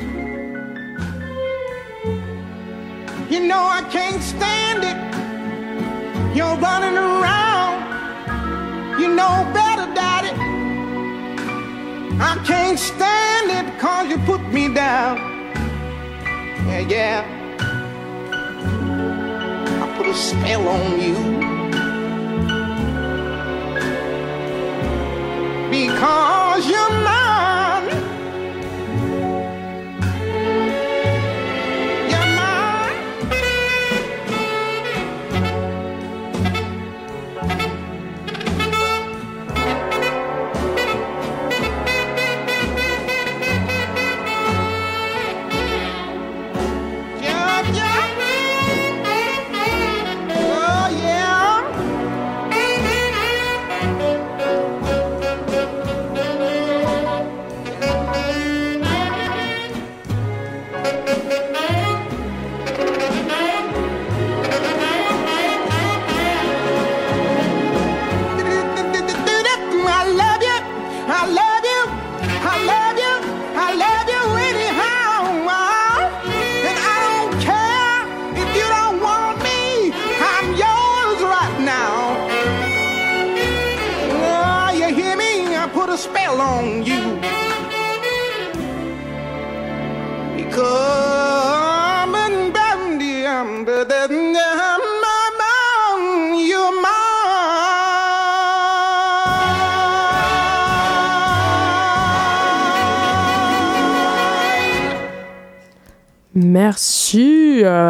[3.31, 4.98] You know I can't stand it.
[6.37, 7.76] You're running around.
[9.00, 10.33] You know better, Daddy.
[12.20, 15.16] I can't stand it cause you put me down.
[16.68, 17.36] Yeah, yeah
[20.16, 21.14] spell on you.
[25.70, 27.26] Because you're not.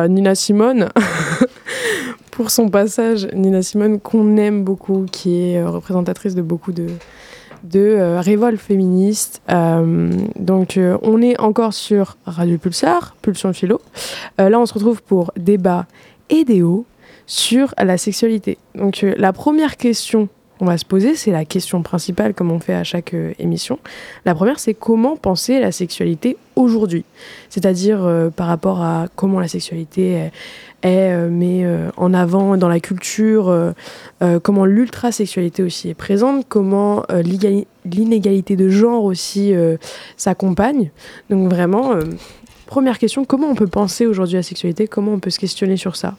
[0.09, 0.89] Nina Simone
[2.31, 3.29] pour son passage.
[3.33, 6.87] Nina Simone qu'on aime beaucoup, qui est euh, représentatrice de beaucoup de,
[7.65, 9.41] de euh, révoltes féministes.
[9.51, 13.81] Euh, donc on est encore sur Radio Pulsar, Pulsion Philo.
[14.39, 15.87] Là on se retrouve pour débat
[16.29, 16.85] et déo
[17.27, 18.59] sur la sexualité.
[18.75, 22.75] Donc la première question qu'on va se poser, c'est la question principale comme on fait
[22.75, 23.79] à chaque euh, émission.
[24.25, 27.05] La première c'est comment penser la sexualité aujourd'hui?
[27.51, 30.33] C'est-à-dire euh, par rapport à comment la sexualité est,
[30.83, 33.75] est, euh, mise euh, en avant dans la culture,
[34.43, 37.05] comment l'ultrasexualité aussi est présente, comment
[37.85, 39.55] l'inégalité de genre aussi
[40.17, 40.91] s'accompagne.
[41.31, 41.95] Donc vraiment,
[42.67, 44.87] première question, comment on peut penser aujourd'hui la sexualité?
[44.87, 46.17] Comment on peut se questionner sur ça?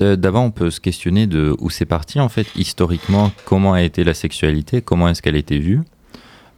[0.00, 4.04] D'abord, on peut se questionner de où c'est parti, en fait, historiquement, comment a été
[4.04, 5.80] la sexualité, comment est-ce qu'elle a été vue.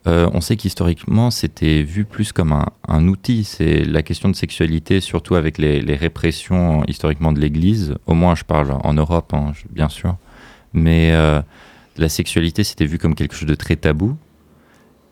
[0.06, 3.44] Euh, on sait qu'historiquement, c'était vu plus comme un, outil.
[3.44, 7.94] C'est la question de sexualité, surtout avec les, répressions historiquement de l'Église.
[8.06, 10.16] Au moins, je parle en Europe, hein, bien sûr.
[10.72, 11.42] Mais euh,
[11.98, 14.16] la sexualité, c'était vu comme quelque chose de très tabou.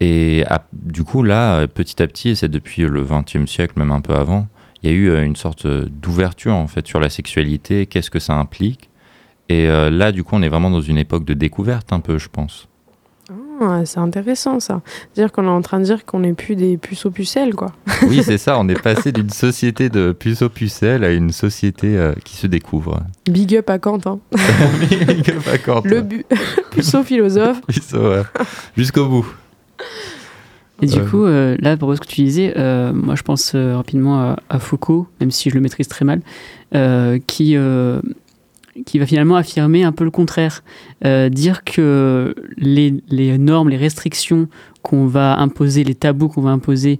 [0.00, 3.90] Et à- du coup, là, petit à petit, et c'est depuis le XXe siècle, même
[3.90, 4.46] un peu avant,
[4.82, 8.10] il y a eu euh, une sorte euh, d'ouverture en fait sur la sexualité, qu'est-ce
[8.10, 8.90] que ça implique?
[9.48, 12.18] Et euh, là, du coup, on est vraiment dans une époque de découverte un peu,
[12.18, 12.68] je pense.
[13.60, 14.82] Ah, C'est intéressant ça.
[15.14, 17.72] C'est-à-dire qu'on est en train de dire qu'on n'est plus des puceaux pucelles, quoi.
[18.08, 22.12] Oui, c'est ça, on est passé d'une société de puceaux pucelles à une société euh,
[22.24, 23.00] qui se découvre.
[23.30, 24.18] Big up à Quentin.
[25.84, 26.26] Le bu-
[26.70, 27.60] puceau philosophe.
[27.66, 28.22] Puceau, ouais.
[28.76, 29.26] Jusqu'au bout.
[30.82, 33.76] Et du coup, euh, là, pour ce que tu disais, euh, moi je pense euh,
[33.76, 36.20] rapidement à, à Foucault, même si je le maîtrise très mal,
[37.26, 37.56] qui,
[38.84, 40.62] qui va finalement affirmer un peu le contraire.
[41.04, 44.48] Euh, dire que les, les normes, les restrictions
[44.82, 46.98] qu'on va imposer, les tabous qu'on va imposer,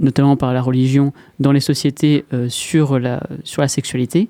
[0.00, 4.28] notamment par la religion, dans les sociétés euh, sur, la, sur la sexualité,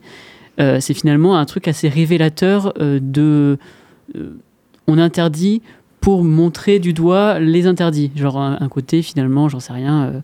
[0.61, 3.59] euh, c'est finalement un truc assez révélateur de.
[4.87, 5.62] on interdit
[6.02, 8.10] pour montrer du doigt les interdits.
[8.14, 10.20] Genre un, un côté finalement, j'en sais rien, euh,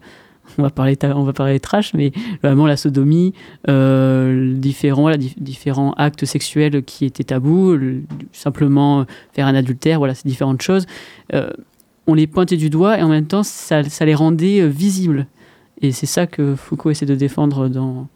[0.59, 2.13] on, va parler on va parler trash, mais
[2.43, 3.33] vraiment la sodomie,
[3.69, 9.99] euh, différents, voilà, dif- différents actes sexuels qui étaient tabous, le- simplement faire un adultère,
[9.99, 10.85] voilà, ces différentes choses.
[11.33, 11.49] Euh,
[12.07, 15.27] on les pointait du doigt et en même temps, ça, ça les rendait euh, visibles.
[15.81, 18.09] Et c'est ça que Foucault essaie de défendre dans,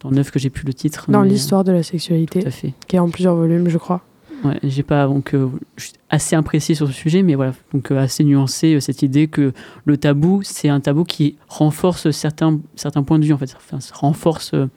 [0.00, 1.04] dans Neuf que j'ai plus le titre.
[1.08, 2.72] Dans l'histoire de la euh, sexualité, Tout à fait.
[2.88, 4.02] qui est en plusieurs volumes, je crois.
[4.44, 7.90] Ouais, j'ai pas donc euh, je suis assez imprécis sur ce sujet, mais voilà, donc
[7.90, 9.54] euh, assez nuancé euh, cette idée que
[9.86, 13.80] le tabou, c'est un tabou qui renforce certains certains points de vue en fait, enfin,
[13.80, 14.68] ça renforce euh,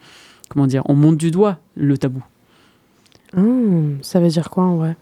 [0.48, 2.22] comment dire, on monte du doigt le tabou.
[3.36, 4.96] Hum, ça veut dire quoi en vrai?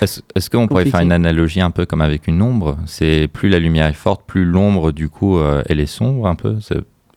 [0.00, 2.78] Est-ce qu'on pourrait faire une analogie un peu comme avec une ombre?
[2.86, 6.34] C'est plus la lumière est forte, plus l'ombre, du coup, euh, elle est sombre un
[6.34, 6.56] peu?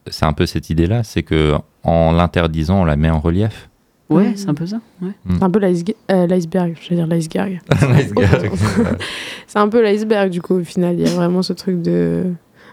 [0.07, 3.68] C'est un peu cette idée-là, c'est que en l'interdisant, on la met en relief?
[4.09, 4.37] Ouais, Mhm.
[4.37, 4.79] c'est un peu ça.
[5.01, 5.11] Ouais.
[5.29, 7.59] C'est un peu l'iceberg, euh, l'iceberg, je veux dire l'iceberg.
[9.47, 12.25] C'est un peu l'iceberg du coup au final, il y a vraiment ce truc de...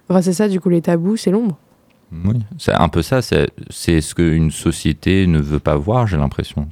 [0.09, 1.57] Enfin c'est ça du coup les tabous, c'est l'ombre.
[2.25, 3.21] Oui, c'est un peu ça.
[3.23, 6.69] C'est ce qu'une société ne veut pas voir, j'ai l'impression.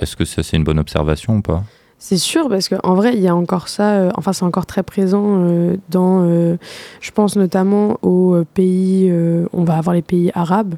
[0.00, 1.64] Est-ce que ça, c'est une bonne observation ou pas?
[1.98, 4.84] C'est sûr, parce qu'en vrai, il y a encore ça, euh, enfin, c'est encore très
[4.84, 6.56] présent euh, dans, euh,
[7.00, 10.76] je pense notamment aux euh, pays, euh, on va avoir les pays arabes, euh,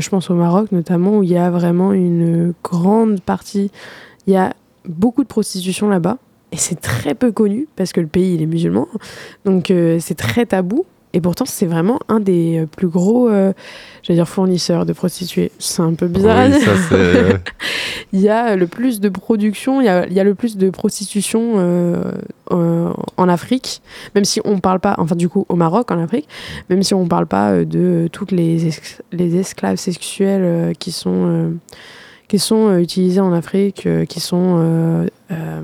[0.00, 3.70] je pense au Maroc notamment, où il y a vraiment une grande partie,
[4.26, 4.54] il y a
[4.86, 6.18] beaucoup de prostitution là-bas,
[6.52, 8.88] et c'est très peu connu, parce que le pays, est musulman,
[9.44, 13.52] donc euh, c'est très tabou, et pourtant, c'est vraiment un des euh, plus gros, euh,
[14.02, 15.52] j'allais dire, fournisseurs de prostituées.
[15.58, 17.40] C'est un peu bizarre Oui, ça, c'est.
[18.12, 20.56] il y a le plus de production, il y a, il y a le plus
[20.56, 22.12] de prostitution euh,
[22.50, 23.82] euh, en Afrique,
[24.14, 26.28] même si on parle pas, enfin du coup au Maroc en Afrique,
[26.68, 28.70] même si on parle pas euh, de toutes les,
[29.12, 31.50] les esclaves sexuels euh, qui sont, euh,
[32.28, 35.62] qui sont euh, utilisés en Afrique, euh, qui sont euh, euh,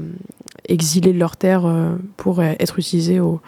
[0.69, 3.41] exilés de leur terre euh, pour euh, être utilisés au...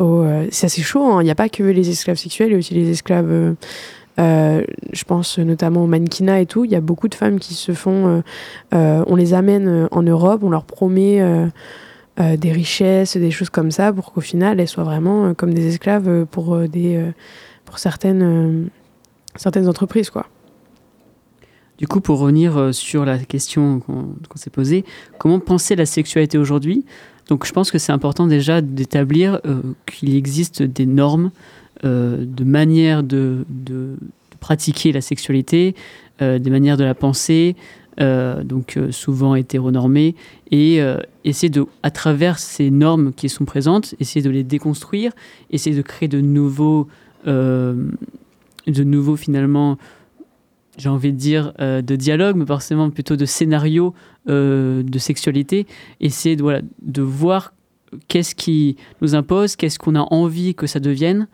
[0.00, 1.22] au euh, c'est assez chaud, hein.
[1.22, 3.30] il n'y a pas que les esclaves sexuels, il y a aussi les esclaves...
[3.30, 3.54] euh,
[4.18, 7.54] euh, je pense notamment au mannequinat et tout, il y a beaucoup de femmes qui
[7.54, 8.22] se font,
[8.72, 11.22] on les amène en Europe, on leur promet
[12.18, 16.26] des richesses, des choses comme ça, pour qu'au final elles soient vraiment comme des esclaves
[16.26, 17.02] pour des,
[17.64, 18.68] pour certaines,
[19.36, 20.26] certaines entreprises quoi.
[21.78, 24.84] Du coup, pour revenir sur la question qu'on s'est posée,
[25.18, 26.84] comment penser la sexualité aujourd'hui?
[27.30, 31.30] Donc, je pense que c'est important déjà d'établir euh, qu'il existe des normes,
[31.84, 33.46] euh, de manières de,
[34.40, 35.76] pratiquer la sexualité,
[36.22, 37.56] euh, des manières de la penser,
[38.44, 40.14] donc souvent hétéronormées,
[40.50, 40.80] et
[41.22, 45.12] essayer de, à travers ces normes qui sont présentes, essayer de les déconstruire,
[45.50, 46.88] essayer de créer de nouveaux,
[47.26, 47.84] de
[48.66, 49.76] nouveaux finalement
[50.80, 53.94] j'ai envie de dire, euh, de dialogue, mais forcément plutôt de scénario
[54.28, 55.66] euh, de sexualité.
[56.00, 57.52] Essayer de, voilà, de voir
[58.08, 61.28] qu'est-ce qui nous impose, qu'est-ce qu'on a envie que ça devienne,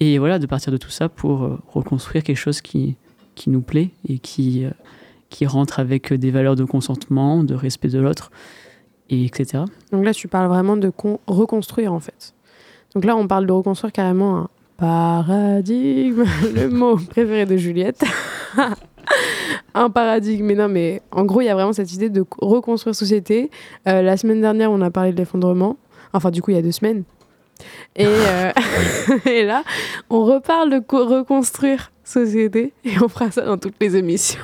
[0.00, 2.96] et voilà, de partir de tout ça pour euh, reconstruire quelque chose qui,
[3.34, 4.64] qui nous plaît et qui,
[5.30, 8.30] qui rentre avec des valeurs de consentement, de respect de l'autre,
[9.10, 9.64] et etc.
[9.90, 12.34] Donc là, tu parles vraiment de con- reconstruire en fait.
[12.94, 16.24] Donc là, on parle de reconstruire carrément un paradigme,
[16.54, 18.04] le mot préféré de Juliette.
[19.74, 22.46] un paradigme, mais non, mais en gros, il y a vraiment cette idée de co-
[22.46, 23.50] reconstruire société.
[23.88, 25.76] Euh, la semaine dernière, on a parlé de l'effondrement.
[26.12, 27.04] Enfin, du coup, il y a deux semaines.
[27.96, 28.50] Et, euh,
[29.26, 29.64] et là,
[30.10, 34.40] on reparle de co- reconstruire société et on fera ça dans toutes les émissions.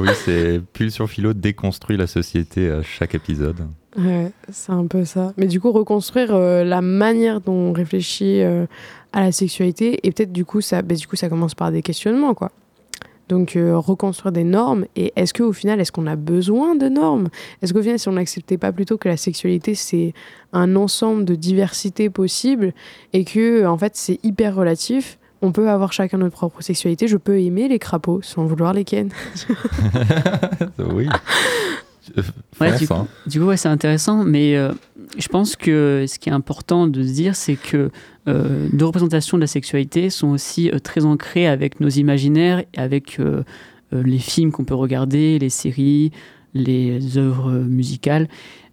[0.00, 3.58] Oui, c'est Pulsion Philo déconstruit la société à chaque épisode.
[3.96, 5.32] Ouais, c'est un peu ça.
[5.36, 8.66] Mais du coup, reconstruire euh, la manière dont on réfléchit euh,
[9.12, 11.80] à la sexualité, et peut-être du coup, ça, bah, du coup, ça commence par des
[11.82, 12.50] questionnements, quoi.
[13.28, 17.28] Donc, euh, reconstruire des normes, et est-ce qu'au final, est-ce qu'on a besoin de normes?
[17.62, 20.12] Est-ce qu'au final, si on n'acceptait pas plutôt que la sexualité, c'est
[20.52, 22.74] un ensemble de diversité possible,
[23.12, 27.06] et que, en fait, c'est hyper relatif on peut avoir chacun notre propre sexualité.
[27.06, 29.10] Je peux aimer les crapauds sans vouloir les ken.
[30.78, 31.06] oui.
[32.16, 32.22] Euh,
[32.60, 33.06] Ouais, fonce, du coup, hein.
[33.26, 34.72] Du coup, ouais, c'est intéressant, mais euh,
[35.18, 37.90] je pense que ce qui est important de se dire, c'est que
[38.26, 43.20] euh, nos représentations de la sexualité sont aussi euh, très ancrées avec nos imaginaires avec
[43.20, 43.42] euh,
[43.92, 46.10] euh, les films qu'on peut regarder, les séries,
[46.54, 48.28] les œuvres musicales,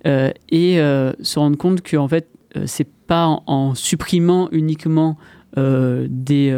[0.06, 2.28] et se rendre compte que en fait,
[2.66, 5.18] c'est pas en, supprimant uniquement
[5.58, 6.50] des.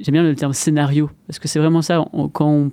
[0.00, 2.70] J'aime bien le terme scénario, parce que c'est vraiment ça, quand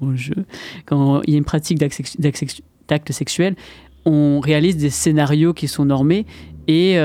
[0.00, 3.56] il y a une pratique d'acte sex- d'acte sex- d'acte sexuel,
[4.04, 6.26] on réalise des scénarios qui sont normés
[6.68, 6.98] et,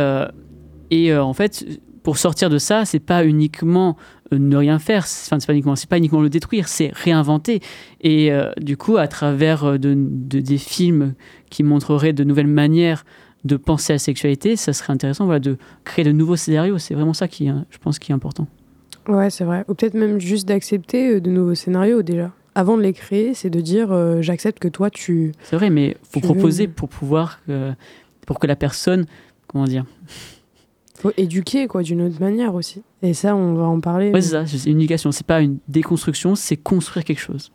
[1.03, 1.65] et euh, en fait,
[2.03, 3.97] pour sortir de ça, c'est pas uniquement
[4.31, 7.61] euh, ne rien faire, enfin c'est pas uniquement, c'est pas uniquement le détruire, c'est réinventer.
[8.01, 11.13] Et euh, du coup, à travers de, de- des films
[11.49, 13.05] qui montreraient de nouvelles manières
[13.43, 16.77] de penser à la sexualité, ça serait intéressant voilà, de créer de nouveaux scénarios.
[16.79, 18.47] C'est vraiment ça qui, je pense, qui est important.
[19.07, 19.63] Ouais, c'est vrai.
[19.67, 22.31] Ou peut-être même juste d'accepter de nouveaux scénarios déjà.
[22.55, 25.31] Avant de les créer, c'est de dire euh, j'accepte que toi tu.
[25.43, 27.73] C'est vrai, mais faut veux- proposer pour pouvoir, euh,
[28.25, 29.05] pour que la personne,
[29.47, 29.85] comment dire,
[31.05, 32.81] Faut éduquer quoi d'une autre manière aussi.
[33.01, 34.11] Et ça, on va en parler.
[34.11, 35.11] Ouais, c'est ça, c'est une éducation.
[35.11, 37.51] C'est pas une déconstruction, c'est construire quelque chose.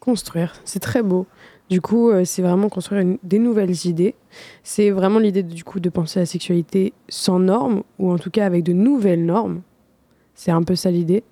[0.00, 1.26] Construire, c'est très beau.
[1.70, 4.14] Du coup, euh, c'est vraiment construire une- des nouvelles idées.
[4.62, 8.30] C'est vraiment l'idée du coup de penser à la sexualité sans normes, ou en tout
[8.30, 9.60] cas avec de nouvelles normes.
[10.34, 11.24] C'est un peu ça l'idée.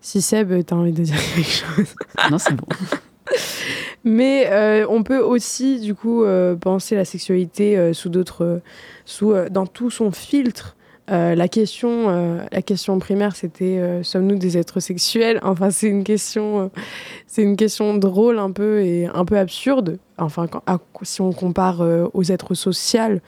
[0.00, 1.94] Si Seb, t'as envie de dire quelque chose.
[2.30, 2.66] non, c'est bon.
[4.04, 8.60] Mais euh, on peut aussi, du coup, euh, penser la sexualité euh, sous d'autres,
[9.04, 10.75] sous dans tout son filtre.
[11.08, 15.38] Euh, la question, euh, la question primaire, c'était euh, sommes-nous des êtres sexuels?
[15.42, 16.70] Enfin, c'est une question,
[17.38, 19.98] une question drôle un peu et un peu absurde.
[20.18, 20.48] Enfin,
[21.02, 21.80] si on compare
[22.12, 23.20] aux êtres sociaux,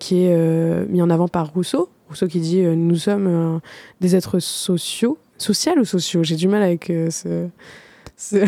[0.00, 1.88] qui est mis en avant par Rousseau.
[2.08, 3.60] Rousseau qui dit nous sommes
[4.00, 6.22] des êtres sociaux, social ou sociaux?
[6.24, 7.48] J'ai du mal avec ce-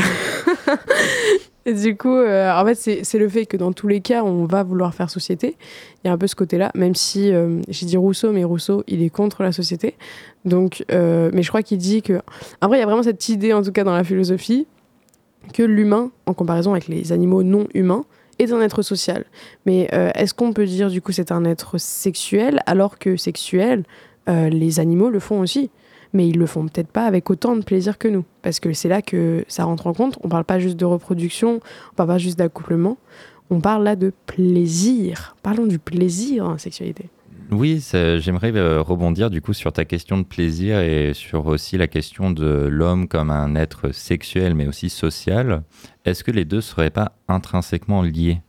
[1.66, 4.62] Du coup, euh, en fait, c'est le fait que dans tous les cas, on va
[4.62, 5.56] vouloir faire société.
[6.04, 8.84] Il y a un peu ce côté-là, même si euh, j'ai dit Rousseau, mais Rousseau,
[8.86, 9.96] il est contre la société.
[10.44, 12.20] Donc, euh, mais je crois qu'il dit que.
[12.60, 14.68] Après, il y a vraiment cette idée, en tout cas dans la philosophie,
[15.54, 18.04] que l'humain, en comparaison avec les animaux non humains,
[18.38, 19.24] est un être social.
[19.64, 23.84] Mais est-ce qu'on peut dire du coup c'est un être sexuel alors que sexuel,
[24.26, 25.70] les animaux le font aussi?
[26.16, 28.24] Mais ils le font peut-être pas avec autant de plaisir que nous.
[28.42, 30.18] Parce que c'est là que ça rentre en compte.
[30.22, 31.60] On parle pas juste de reproduction,
[31.92, 32.96] on parle pas juste d'accouplement,
[33.50, 35.36] on parle là de plaisir.
[35.42, 37.08] Parlons du plaisir en sexualité.
[37.52, 37.80] Oui,
[38.18, 42.32] j'aimerais euh, rebondir du coup sur ta question de plaisir et sur aussi la question
[42.32, 45.62] de l'homme comme un être sexuel mais aussi social.
[46.04, 48.40] Est-ce que les deux seraient pas intrinsèquement liés?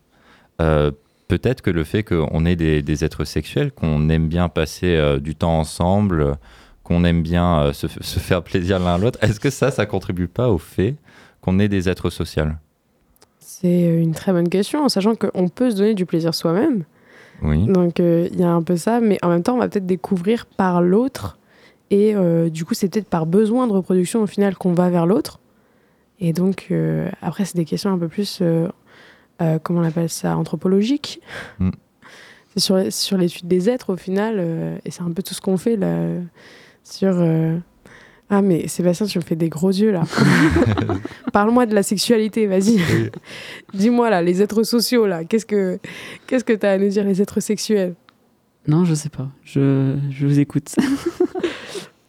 [0.60, 0.90] Euh,
[1.28, 5.34] Peut-être que le fait qu'on des, des êtres sexuels, qu'on aime bien passer euh, du
[5.34, 6.36] temps ensemble,
[6.88, 10.26] qu'on aime bien euh, se, faire plaisir l'un à l'autre, est-ce que ça, ça contribue
[10.26, 10.96] pas au fait
[11.42, 12.44] qu'on est des êtres sociaux?
[13.38, 16.84] C'est une très bonne question, en sachant qu'on peut se donner du plaisir soi-même.
[17.42, 17.66] Oui.
[17.66, 19.86] Donc euh, il y a un peu ça, mais en même temps, on va peut-être
[19.86, 21.38] découvrir par l'autre.
[21.90, 25.06] Et euh, du coup, c'est peut-être par besoin de reproduction au final qu'on va vers
[25.06, 25.40] l'autre.
[26.20, 28.42] Et donc, euh, après, c'est des questions un peu plus,
[29.62, 31.20] comment on appelle ça, anthropologiques.
[31.58, 31.70] Mm.
[32.54, 34.80] C'est sur, sur l'étude des êtres au final.
[34.84, 36.06] et c'est un peu tout ce qu'on fait là.
[36.90, 37.14] Sur.
[37.20, 37.58] euh,
[38.30, 40.02] Ah, mais Sébastien, tu me fais des gros yeux là.
[41.32, 42.78] Parle-moi de la sexualité, vas-y.
[43.74, 45.78] Dis-moi là, les êtres sociaux là, qu'est-ce que
[46.26, 47.94] qu'est-ce que t'as à nous dire, les êtres sexuels?
[48.66, 49.28] Non, je sais pas.
[49.44, 50.74] Je, je vous écoute.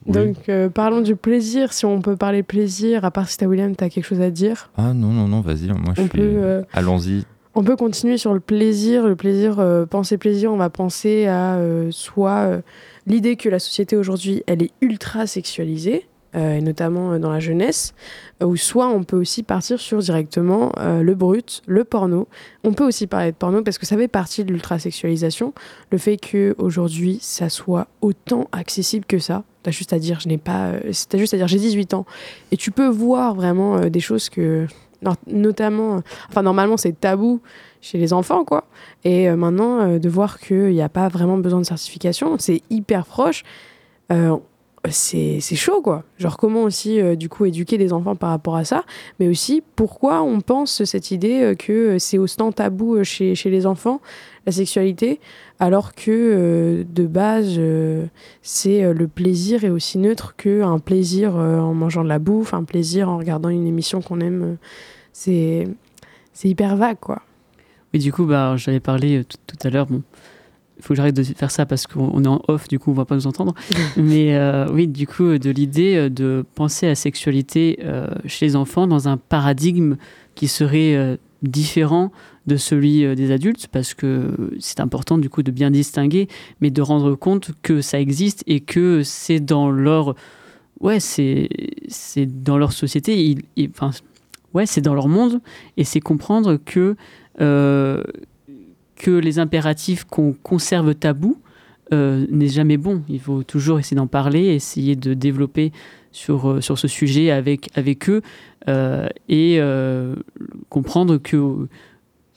[0.06, 0.14] Oui.
[0.14, 1.72] Donc, euh, parlons du plaisir.
[1.72, 4.70] Si on peut parler plaisir, à part si t'as William, t'as quelque chose à dire.
[4.78, 6.20] Ah non, non, non, vas-y, moi je On suis...
[6.22, 7.26] euh, Allons-y.
[7.56, 9.06] On peut continuer sur le plaisir.
[9.08, 12.62] Le plaisir, euh, penser plaisir, on va penser à euh, soit euh,
[13.08, 17.40] l'idée que la société aujourd'hui, elle est ultra sexualisée, euh, et notamment euh, dans la
[17.40, 17.96] jeunesse,
[18.44, 22.28] euh, ou soit on peut aussi partir sur directement le brut, le porno.
[22.64, 25.54] On peut aussi parler de porno parce que ça fait partie de l'ultra sexualisation.
[25.92, 29.44] Le fait que aujourd'hui ça soit autant accessible que ça.
[29.64, 30.74] T'as juste à dire, je n'ai pas.
[31.10, 32.06] T'as juste à dire, j'ai 18 ans,
[32.52, 34.68] et tu peux voir vraiment des choses que
[35.02, 37.42] no- notamment, enfin normalement c'est tabou
[37.82, 38.66] chez les enfants quoi.
[39.04, 42.62] Et euh, maintenant euh, de voir qu'il n'y a pas vraiment besoin de certification, c'est
[42.70, 43.44] hyper proche.
[44.12, 44.38] euh,
[44.92, 46.04] c'est chaud quoi.
[46.18, 48.86] Genre comment aussi du coup éduquer des enfants par rapport à ça,
[49.20, 54.00] mais aussi pourquoi on pense cette idée que c'est autant tabou chez, chez les enfants
[54.50, 55.20] la sexualité,
[55.60, 58.08] alors que euh, de base euh,
[58.42, 62.64] c'est euh, le plaisir est aussi neutre qu'un plaisir en mangeant de la bouffe, un
[62.64, 64.58] plaisir en regardant une émission qu'on aime.
[65.14, 65.68] c'est
[66.34, 67.22] c'est hyper vague quoi.
[67.94, 69.88] Mais du coup, bah, j'avais parlé tout, tout à l'heure.
[69.88, 70.04] Bon,
[70.80, 72.92] il faut que j'arrête de faire ça parce qu'on on est en off, du coup,
[72.92, 73.54] on va pas nous entendre.
[73.98, 78.56] Mais euh, oui, du coup, de l'idée de penser à la sexualité euh, chez les
[78.56, 79.98] enfants dans un paradigme
[80.40, 82.14] qui serait euh, différent
[82.48, 86.30] de celui euh, des adultes, parce que c'est important, du coup, de bien distinguer,
[86.62, 90.16] mais de rendre compte que ça existe et que c'est dans leur.
[90.80, 91.50] Ouais, c'est
[92.26, 93.12] dans leur société.
[93.58, 93.92] Ils- Enfin,
[94.54, 95.42] ouais, c'est dans leur monde
[95.76, 96.96] et c'est comprendre que
[97.42, 98.02] euh,
[98.96, 101.38] que les impératifs qu'on conserve tabous
[101.92, 103.02] n'est jamais bon.
[103.10, 105.72] Il faut toujours essayer d'en parler, essayer de développer
[106.12, 108.22] sur, sur ce sujet avec, avec eux
[108.68, 110.16] et euh,
[110.70, 111.68] comprendre que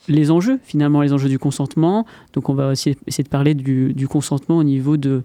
[0.07, 2.05] les enjeux, finalement, les enjeux du consentement.
[2.33, 5.23] Donc, on va aussi essayer de parler du, consentement au niveau de,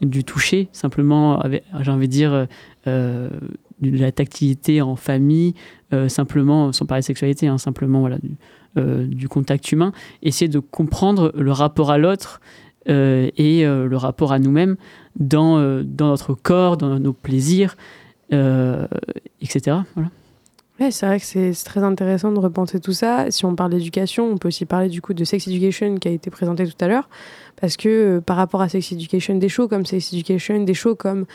[0.00, 1.42] du toucher, simplement,
[1.80, 2.46] j'ai envie de dire,
[2.86, 3.30] euh,
[3.80, 5.54] de la tactilité en famille,
[5.92, 8.36] euh, simplement, sans parler de sexualité, hein, simplement, voilà, du,
[8.78, 12.40] euh, contact humain, essayer de comprendre le rapport à l'autre
[12.88, 14.76] euh, et euh, le rapport à nous-mêmes
[15.18, 17.76] dans, euh, dans notre corps, dans nos plaisirs,
[18.32, 18.86] euh,
[19.40, 19.78] etc.
[19.94, 20.10] Voilà.
[20.80, 23.30] Ouais, c'est vrai que c'est très intéressant de repenser tout ça.
[23.30, 26.10] Si on parle d'éducation, on peut aussi parler du coup de Sex Education qui a
[26.10, 27.10] été présenté tout à l'heure.
[27.60, 30.94] Parce que euh, par rapport à Sex Education, des shows comme Sex Education, des shows
[30.94, 31.26] comme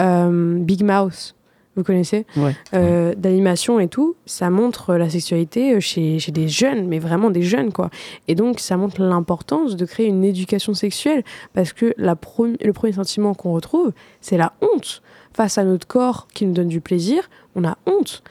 [0.00, 1.34] euh, Big Mouth,
[1.74, 2.24] vous connaissez?
[2.36, 2.54] Ouais.
[2.74, 7.42] euh, D'animation et tout, ça montre la sexualité chez, chez des jeunes, mais vraiment des
[7.42, 7.90] jeunes quoi.
[8.28, 11.24] Et donc ça montre l'importance de créer une éducation sexuelle.
[11.52, 12.14] Parce que la
[12.60, 15.02] le premier sentiment qu'on retrouve, c'est la honte.
[15.32, 18.22] Face à notre corps qui nous donne du plaisir, on a honte.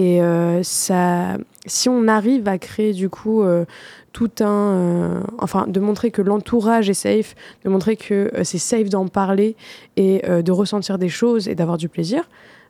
[0.00, 3.64] Et euh, ça, si on arrive à créer du coup euh,
[4.12, 7.34] tout un, euh, enfin, de montrer que l'entourage est safe,
[7.64, 9.56] de montrer que c'est safe d'en parler
[9.96, 12.28] et de ressentir des choses et d'avoir du plaisir,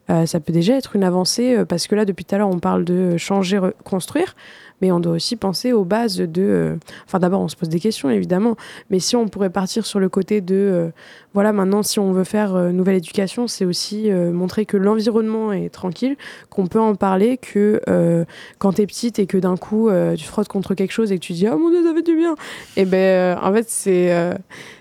[0.08, 2.82] ça peut déjà être une avancée parce que là, depuis tout à l'heure, on parle
[2.86, 4.34] de changer, re- construire,
[4.80, 6.42] mais on doit aussi penser aux bases de.
[6.42, 6.76] euh,
[7.06, 8.56] Enfin, d'abord, on se pose des questions évidemment,
[8.90, 10.88] mais si on pourrait partir sur le côté de, euh,
[11.34, 15.68] voilà, maintenant, si on veut faire euh, nouvelle éducation, c'est aussi montrer que l'environnement est
[15.68, 16.16] tranquille,
[16.50, 17.80] qu'on peut en parler, que
[18.58, 21.32] quand t'es petite et que d'un coup tu frottes contre quelque chose et que tu
[21.32, 22.34] dis oh mon dieu ça fait du bien,
[22.76, 24.12] et ben euh, en fait c'est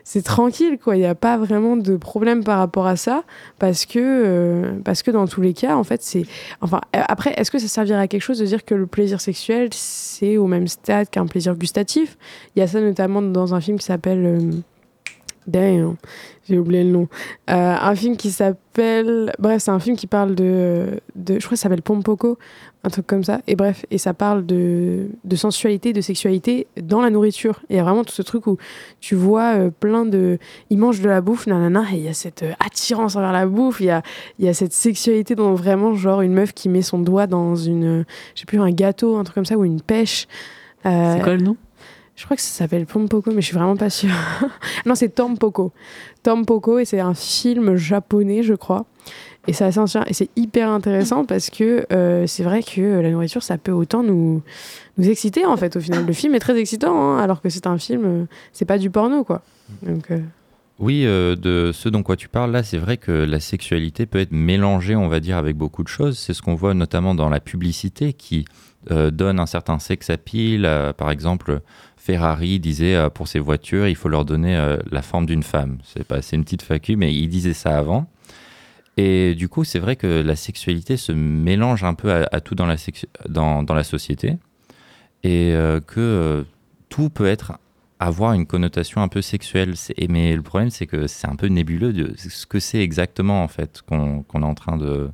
[0.03, 3.23] c'est tranquille quoi, il n'y a pas vraiment de problème par rapport à ça
[3.59, 6.25] parce que parce que dans tous les cas en fait c'est
[6.61, 9.69] enfin après est-ce que ça servirait à quelque chose de dire que le plaisir sexuel
[9.87, 12.17] c'est au même stade qu'un plaisir gustatif.
[12.55, 14.51] Il y a ça notamment dans un film qui s'appelle euh,
[15.47, 15.95] Damn,
[16.49, 17.07] j'ai oublié le nom.
[17.49, 19.33] Euh, un film qui s'appelle.
[19.39, 20.99] Bref, c'est un film qui parle de.
[21.15, 22.37] de je crois que ça s'appelle Pompoko,
[22.83, 23.39] un truc comme ça.
[23.47, 27.61] Et bref, et ça parle de, de sensualité, de sexualité dans la nourriture.
[27.69, 28.57] Il y a vraiment tout ce truc où
[28.99, 30.37] tu vois euh, plein de.
[30.69, 33.45] Ils mangent de la bouffe, nanana, et il y a cette euh, attirance envers la
[33.45, 34.01] bouffe, il y a,
[34.39, 38.03] y a cette sexualité dans vraiment, genre, une meuf qui met son doigt dans une.
[38.35, 40.27] Je sais plus, un gâteau, un truc comme ça, ou une pêche.
[40.83, 41.57] C'est quoi le nom?
[42.17, 44.09] Je crois que ça s'appelle Pompoko, mais je suis vraiment pas sûre.
[44.87, 45.71] non, c'est Tompoko.
[46.23, 48.85] Tompoko, et c'est un film japonais, je crois.
[49.45, 53.11] Et c'est assez ancien, et c'est hyper intéressant parce que euh, c'est vrai que la
[53.11, 54.41] nourriture, ça peut autant nous,
[54.97, 56.07] nous exciter, en fait, au final.
[56.07, 58.89] Le film est très excitant, hein, alors que c'est un film, euh, c'est pas du
[58.89, 59.43] porno, quoi.
[59.83, 60.19] Donc, euh,
[60.79, 64.33] Oui, de ce dont quoi tu parles, là, c'est vrai que la sexualité peut être
[64.33, 66.17] mélangée, on va dire, avec beaucoup de choses.
[66.17, 68.45] C'est ce qu'on voit notamment dans la publicité qui
[68.89, 70.65] donne un certain sex appeal.
[70.65, 71.61] Euh, par exemple,
[72.07, 75.79] Ferrari disait euh, pour ses voitures, il faut leur donner euh, la forme d'une femme.
[75.83, 78.07] C'est pas, c'est une petite facu, mais il disait ça avant.
[78.95, 82.65] Et du coup, c'est vrai que la sexualité se mélange un peu à, tout dans
[82.65, 84.37] la, société
[85.23, 86.45] et euh, que
[86.87, 87.59] tout peut être
[87.99, 89.73] avoir une connotation un peu sexuelle.
[90.07, 93.49] Mais le problème, c'est que c'est un peu nébuleux de ce que c'est exactement, en
[93.49, 95.09] fait, qu'on est en train de.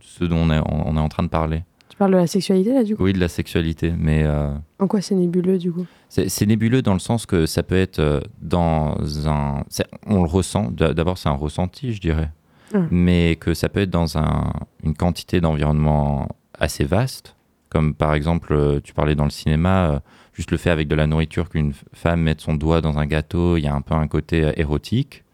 [0.00, 1.62] ce dont on est en train de parler.
[1.96, 4.22] Tu parles de la sexualité là du coup Oui, de la sexualité, mais.
[4.24, 7.74] euh, En quoi c'est nébuleux du coup c'est nébuleux dans le sens que ça peut
[7.74, 9.62] être euh, dans un.
[10.06, 12.30] On le ressent, d'abord c'est un ressenti, je dirais,
[12.74, 12.86] Hum.
[12.90, 14.52] mais que ça peut être dans un-
[14.84, 16.28] une quantité d'environnement
[16.58, 17.34] assez vaste,
[17.70, 20.02] comme par exemple, euh, tu parlais dans le cinéma,
[20.34, 23.56] juste le fait avec de la nourriture qu'une femme mette son doigt dans un gâteau,
[23.56, 25.24] il y a un peu un côté érotique.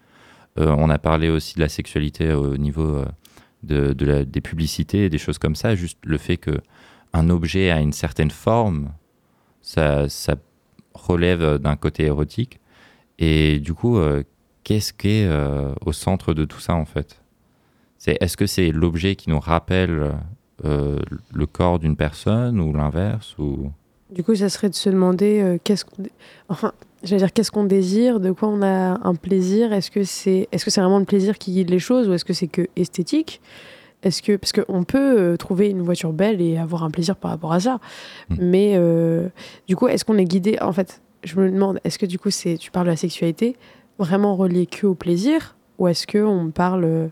[0.58, 3.02] Euh, on a parlé aussi de la sexualité au niveau
[3.62, 3.92] de,
[4.24, 6.60] des publicités et des choses comme ça, juste le fait que
[7.12, 8.92] un objet a une certaine forme,
[9.60, 10.36] ça, ça
[10.94, 12.60] relève d'un côté érotique.
[13.18, 14.22] Et du coup, euh,
[14.64, 17.20] qu'est-ce qui est euh, au centre de tout ça en fait?
[17.98, 20.12] C'est est-ce que c'est l'objet qui nous rappelle
[20.64, 20.98] euh,
[21.32, 23.70] le corps d'une personne ou l'inverse ou?
[24.10, 25.84] Du coup, ça serait de se demander qu'est-ce
[26.48, 26.72] enfin,
[27.02, 29.72] j'allais dire qu'est-ce qu'on désire, de quoi on a un plaisir?
[29.72, 32.24] Est-ce que c'est, est-ce que c'est vraiment le plaisir qui guide les choses ou est-ce
[32.24, 33.40] que c'est que esthétique?
[34.02, 37.30] Est-ce que parce qu'on peut euh, trouver une voiture belle et avoir un plaisir par
[37.30, 37.78] rapport à ça,
[38.30, 38.36] Mm.
[38.40, 39.28] mais euh,
[39.68, 40.58] du coup, est-ce qu'on est guidé?
[40.60, 43.56] En fait, je me demande, est-ce que du coup, c'est, tu parles de la sexualité
[43.98, 45.56] vraiment reliée que au plaisir?
[45.78, 47.08] Ou est-ce que on parle euh,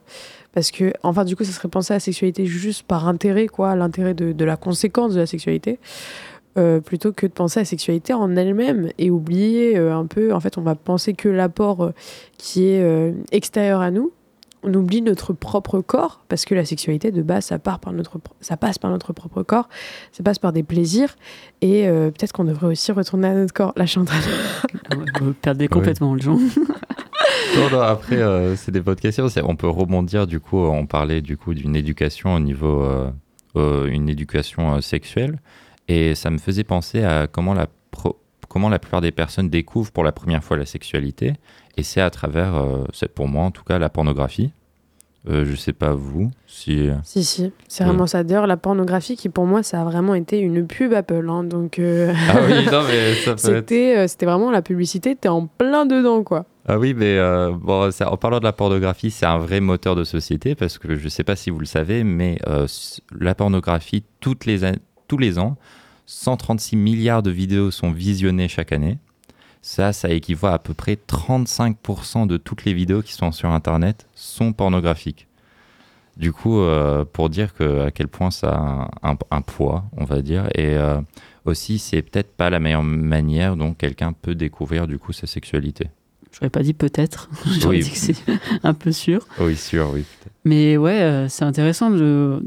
[0.53, 3.75] parce que enfin du coup ça serait penser à la sexualité juste par intérêt quoi
[3.75, 5.79] l'intérêt de, de la conséquence de la sexualité
[6.59, 10.33] euh, plutôt que de penser à la sexualité en elle-même et oublier euh, un peu
[10.33, 11.91] en fait on va penser que l'apport euh,
[12.39, 14.13] qui est euh, extérieur à nous
[14.63, 18.19] on oublie notre propre corps parce que la sexualité de base ça part par notre
[18.41, 19.69] ça passe par notre propre corps
[20.13, 21.17] ça passe par des plaisirs
[21.63, 24.19] et euh, peut-être qu'on devrait aussi retourner à notre corps là je suis en train
[24.19, 26.21] de- Ouais, Vous perdez complètement le.
[27.57, 29.27] Non, non, après, euh, c'est des bonnes questions.
[29.45, 33.11] On peut rebondir, du coup, on parlait du coup d'une éducation au niveau, euh,
[33.57, 35.39] euh, une éducation euh, sexuelle.
[35.89, 38.19] Et ça me faisait penser à comment la, pro-
[38.49, 41.33] comment la plupart des personnes découvrent pour la première fois la sexualité.
[41.77, 44.53] Et c'est à travers, euh, c'est pour moi en tout cas, la pornographie.
[45.29, 46.89] Euh, je sais pas vous, si...
[47.05, 47.53] si si.
[47.69, 48.25] C'est vraiment ça.
[48.25, 51.79] D'ailleurs la pornographie qui pour moi ça a vraiment été une pub Apple hein, donc
[51.79, 53.41] euh, Ah oui, non, mais ça peut être...
[53.41, 55.15] c'était euh, c'était vraiment la publicité.
[55.17, 56.47] T'es en plein dedans quoi.
[56.67, 59.95] Ah oui, mais euh, bon, ça- en parlant de la pornographie, c'est un vrai moteur
[59.95, 62.67] de société parce que je ne sais pas si vous le savez, mais euh,
[63.19, 64.65] la pornographie, toutes les
[65.11, 65.57] tous les ans,
[66.07, 68.99] 136 milliards de vidéos sont visionnées chaque année.
[69.61, 73.51] Ça, ça équivaut à à peu près 35% de toutes les vidéos qui sont sur
[73.51, 75.27] Internet sont pornographiques.
[76.17, 78.51] Du coup, euh, pour dire que, à quel point ça
[79.03, 81.01] a un, un poids, on va dire, et euh,
[81.45, 85.89] aussi, c'est peut-être pas la meilleure manière dont quelqu'un peut découvrir du coup sa sexualité.
[86.33, 87.29] J'aurais pas dit peut-être.
[87.61, 87.83] J'aurais Oui.
[87.83, 88.17] dit que c'est
[88.63, 89.27] un peu sûr.
[89.41, 90.05] Oui, sûr, oui.
[90.45, 92.47] Mais ouais, euh, c'est intéressant de,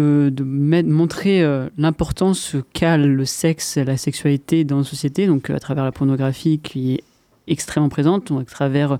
[0.00, 5.84] de, montrer euh, l'importance qu'a le sexe la sexualité dans la société, donc à travers
[5.84, 7.04] la pornographie qui est
[7.46, 8.98] extrêmement présente, donc à travers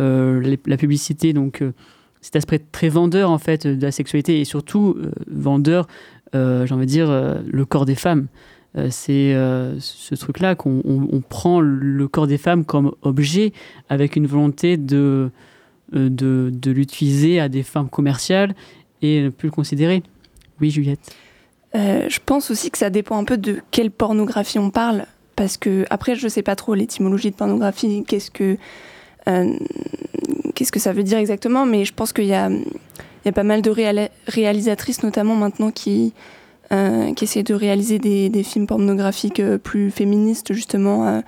[0.00, 1.72] euh, la publicité, donc euh,
[2.20, 4.96] cet aspect très vendeur en fait de la sexualité et surtout
[5.30, 5.86] vendeur,
[6.32, 7.08] j'ai envie de dire,
[7.46, 8.28] le corps des femmes.
[8.88, 9.34] C'est
[9.78, 13.52] ce truc-là qu'on on- on prend le corps des femmes comme objet
[13.90, 15.30] avec une volonté de,
[15.92, 18.54] de, de l'utiliser à des fins commerciales
[19.02, 20.02] et ne plus le considérer.
[20.60, 21.14] Oui, Juliette.
[21.74, 25.06] Euh, je pense aussi que ça dépend un peu de quelle pornographie on parle.
[25.36, 28.56] Parce que, après, je sais pas trop l'étymologie de pornographie, qu'est-ce que,
[29.28, 29.52] euh,
[30.54, 33.32] qu'est-ce que ça veut dire exactement, mais je pense qu'il y a, il y a
[33.32, 33.70] pas mal de
[34.28, 36.12] réalisatrices, notamment maintenant, qui,
[36.72, 41.22] euh, qui essaient de réaliser des, films pornographiques euh, plus féministes, justement,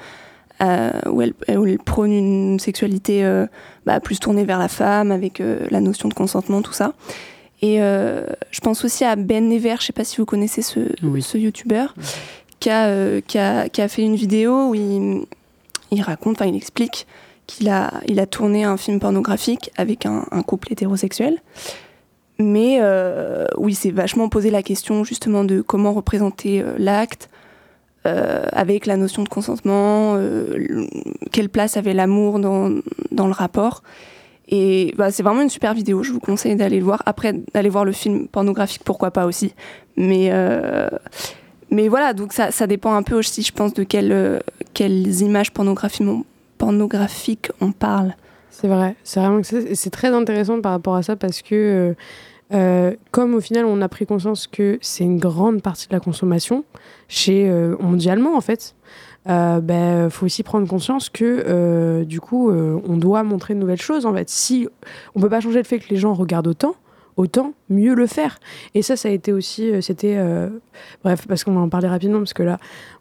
[0.61, 3.45] où, elles, où elles prônent une sexualité
[3.85, 6.95] bah, plus tournée vers la femme, avec la notion de consentement, tout ça.
[7.63, 10.81] Et euh, je pense aussi à Ben Never, je sais pas si vous connaissez ce,
[11.03, 11.23] Oui.
[11.23, 11.95] ce youtubeur,
[12.61, 15.25] qui, a, euh, qui, a, qui a fait une vidéo où il,
[15.91, 17.07] il raconte, enfin il explique
[17.47, 21.39] qu'il a, il a tourné un film pornographique avec un, un couple hétérosexuel,
[22.39, 27.31] mais euh, où il s'est vachement posé la question justement de comment représenter euh, l'acte,
[28.07, 30.17] euh, avec la notion de consentement,
[31.33, 32.71] quelle place avait l'amour dans,
[33.11, 33.83] dans le rapport.
[34.49, 37.03] Et bah, c'est vraiment une super vidéo, je vous conseille d'aller le voir.
[37.07, 39.55] Après, d'aller voir le film pornographique, pourquoi pas aussi.
[39.97, 40.89] Mais, euh,
[41.71, 44.39] mais voilà, donc ça, ça dépend un peu aussi, je pense, de quelle, euh,
[44.73, 46.25] quelles images pornographiques on,
[46.59, 48.15] pornographiques on parle.
[48.51, 51.95] C'est vrai, c'est vraiment c'est très intéressant par rapport à ça parce que
[52.53, 56.01] euh, comme au final on a pris conscience que c'est une grande partie de la
[56.01, 56.65] consommation
[57.09, 58.77] chez euh, mondialement en fait,
[59.29, 64.07] euh, ben faut aussi prendre conscience que du coup on doit montrer de nouvelles choses
[64.07, 64.29] en fait.
[64.31, 64.69] Si
[65.15, 66.77] on peut pas changer le fait que les gens regardent autant
[67.17, 68.39] autant mieux le faire.
[68.75, 70.49] Et ça, ça a été aussi, euh, c'était, euh,
[71.03, 72.59] bref, parce qu'on va en parler rapidement, parce que là,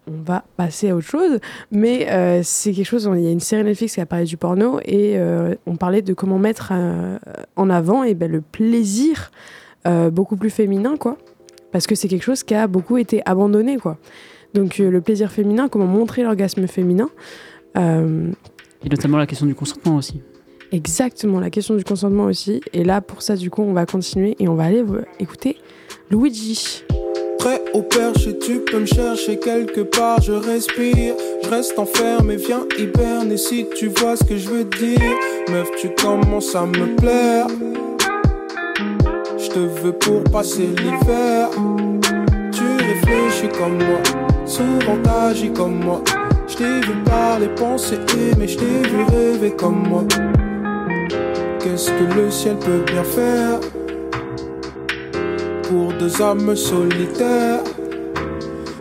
[0.07, 1.39] on va passer à autre chose.
[1.71, 4.37] Mais euh, c'est quelque chose, il y a une série Netflix qui a parlé du
[4.37, 5.19] porno et
[5.65, 6.71] on parlait de comment mettre
[7.55, 9.31] en avant et ben, le plaisir
[10.11, 11.17] beaucoup plus féminin, quoi.
[11.71, 13.97] Parce que c'est quelque chose qui a beaucoup été abandonné, quoi.
[14.53, 17.09] Donc le plaisir féminin, comment montrer l'orgasme féminin.
[17.75, 20.21] Et notamment la question du consentement aussi.
[20.71, 22.61] Exactement, la question du consentement aussi.
[22.73, 24.83] Et là, pour ça, du coup, on va continuer et on va aller
[25.19, 25.57] écouter
[26.09, 26.83] Luigi.
[27.39, 31.13] Prêt au perche, tu peux me chercher quelque part, je respire.
[31.43, 34.99] Je reste enfermé, viens hiberner si tu vois ce que je veux dire.
[35.51, 37.47] Meuf, tu commences à me plaire.
[39.37, 41.49] Je te veux pour passer l'hiver.
[42.51, 44.01] Tu réfléchis comme moi,
[44.45, 46.01] souvent t'agis comme moi.
[46.47, 50.03] Je t'ai vu parler, penser, aimer, je t'ai vu rêver comme moi.
[51.65, 53.59] Qu'est-ce que le ciel peut bien faire
[55.63, 57.63] pour deux âmes solitaires?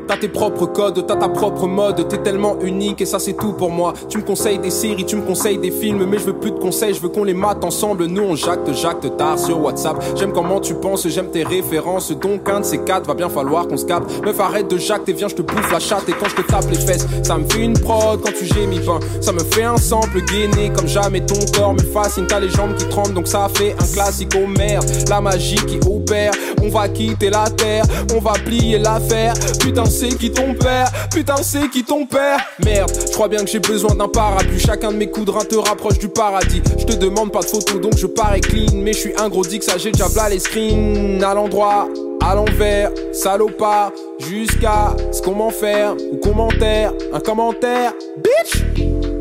[0.06, 3.54] T'as tes propres codes, t'as ta propre mode, t'es tellement unique et ça c'est tout
[3.54, 3.94] pour moi.
[4.08, 6.58] Tu me conseilles des séries, tu me conseilles des films, mais je veux plus de
[6.58, 8.04] conseils, je veux qu'on les mate ensemble.
[8.06, 9.96] Nous on jacte, jacte tard sur WhatsApp.
[10.16, 13.66] J'aime comment tu penses, j'aime tes références, donc un de ces quatre va bien falloir
[13.66, 14.10] qu'on se capte.
[14.24, 16.42] Meuf arrête de jacte et viens, je te bouffe la chatte et quand je te
[16.42, 19.64] tape les fesses, ça me fait une prod quand tu gémis ben, Ça me fait
[19.64, 22.26] un sample gainé comme jamais ton corps me fascine.
[22.26, 24.84] T'as les jambes qui tremblent donc ça fait un classique oh merde.
[25.08, 26.32] La magie qui opère,
[26.62, 27.84] on va quitter la terre,
[28.14, 29.32] on va plier l'affaire.
[29.60, 32.38] Putain c'est qui ton père, putain c'est qui ton père.
[32.64, 34.58] Merde, je crois bien que j'ai besoin d'un parapluie.
[34.58, 36.62] Chacun de mes coups te rapproche du paradis.
[36.78, 39.44] Je te demande pas de photos donc je parais clean, mais je suis un gros
[39.44, 41.88] dick ça j'ai déjà les screens à l'endroit.
[42.26, 48.64] À l'envers, salopard, jusqu'à ce qu'on m'en faire ou commentaire, un commentaire, bitch!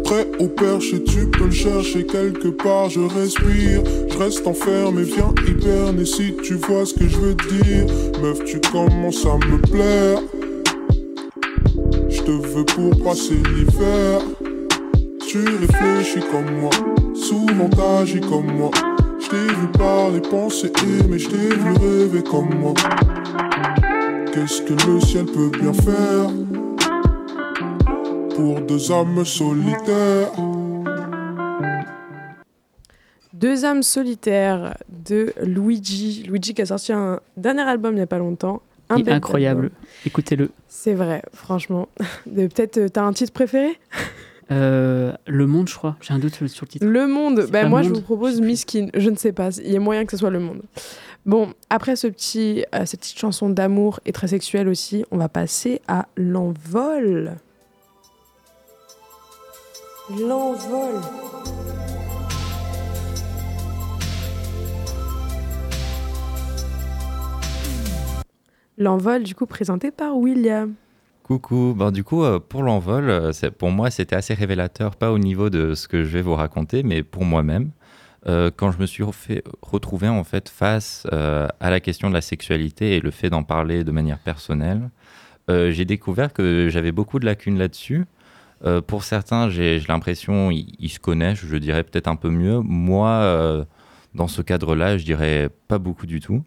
[0.06, 3.82] Prêt au perche, tu peux le chercher quelque part, je respire.
[4.10, 7.94] Je reste enfermé, viens hiberner si tu vois ce que je veux dire.
[8.22, 10.20] Meuf, tu commences à me plaire.
[12.26, 14.22] Te veux pour passer l'hiver.
[15.28, 16.70] Tu réfléchis comme moi,
[17.14, 18.72] souvent t'agis comme moi.
[19.20, 22.74] Je t'ai vu parler, penser, aimer, je t'ai vu rêver comme moi.
[24.32, 26.30] Qu'est-ce que le ciel peut bien faire
[28.36, 30.32] pour deux âmes solitaires?
[33.34, 36.24] Deux âmes solitaires de Luigi.
[36.24, 38.62] Luigi qui a sorti un dernier album il n'y a pas longtemps.
[38.90, 39.72] Un Il est incroyable.
[40.06, 40.52] Écoutez-le.
[40.68, 41.90] C'est vrai, franchement.
[42.36, 43.80] Peut-être, euh, t'as un titre préféré?
[44.52, 45.96] Euh, le Monde, je crois.
[46.02, 46.86] J'ai un doute sur le titre.
[46.86, 47.48] Le Monde.
[47.52, 48.42] Ben moi, Le je Monde, vous propose.
[48.42, 48.88] Miskin.
[48.94, 49.50] Je ne sais pas.
[49.58, 50.62] Il y a moyen que ce soit Le Monde.
[51.26, 55.30] Bon, après ce petit, euh, cette petite chanson d'amour et très sexuelle aussi, on va
[55.30, 57.38] passer à L'Envol.
[60.10, 61.00] L'Envol.
[68.78, 70.74] L'Envol, du coup, présenté par William.
[71.24, 75.20] Coucou, ben, du coup, euh, pour l'envol, euh, pour moi, c'était assez révélateur, pas au
[75.20, 77.72] niveau de ce que je vais vous raconter, mais pour moi-même.
[78.28, 79.04] Euh, quand je me suis
[79.62, 83.84] retrouvé en fait face à la question de la sexualité et le fait d'en parler
[83.84, 84.90] de manière personnelle,
[85.50, 88.06] j'ai découvert que j'avais beaucoup de lacunes là-dessus.
[88.88, 92.60] Pour certains, j'ai l'impression ils, se connaissent, je dirais peut-être un peu mieux.
[92.62, 93.66] Moi,
[94.16, 96.44] dans ce cadre-là, je dirais pas beaucoup du tout.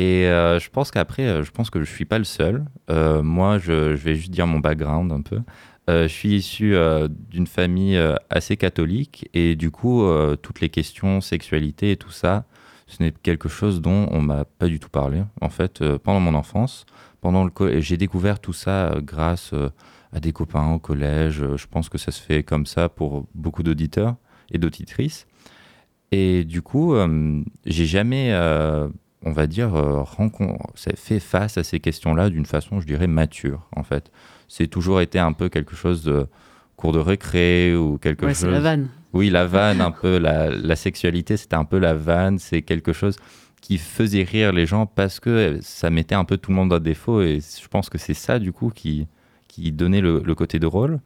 [0.00, 2.64] Et euh, je pense qu'après, euh, je pense que je suis pas le seul.
[2.88, 5.40] Euh, moi, je, vais juste dire mon background un peu.
[5.88, 6.76] Je suis issu
[7.08, 10.06] d'une famille assez catholique et du coup,
[10.40, 12.44] toutes les questions sexualité et tout ça,
[12.86, 15.24] ce n'est quelque chose dont on m'a pas du tout parlé.
[15.40, 16.86] En fait, pendant mon enfance,
[17.20, 19.52] pendant le j'ai découvert tout ça grâce
[20.12, 21.42] à des copains au collège.
[21.56, 24.14] Je pense que ça se fait comme ça pour beaucoup d'auditeurs
[24.52, 25.26] et d'auditrices.
[26.12, 26.94] Et du coup,
[27.66, 28.30] j'ai jamais,
[29.24, 30.02] on va dire, euh,
[30.96, 34.10] fait face à ces questions-là d'une façon, je dirais, mature, en fait.
[34.48, 36.26] C'est toujours été un peu quelque chose de
[36.76, 38.38] cours de récré ou quelque Ouais, chose.
[38.40, 38.88] c'est la vanne.
[39.12, 42.92] Oui, la vanne, un peu, la, la sexualité, c'était un peu la vanne, c'est quelque
[42.92, 43.16] chose
[43.60, 46.80] qui faisait rire les gens parce que ça mettait un peu tout le monde à
[46.80, 49.06] défaut et je pense que c'est ça, du coup, qui,
[49.48, 51.00] qui donnait le, le côté drôle.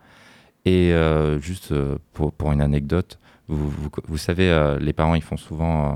[0.67, 5.15] Et euh, juste euh, pour, pour une anecdote, vous, vous, vous savez, euh, les parents,
[5.17, 5.95] ils font souvent euh,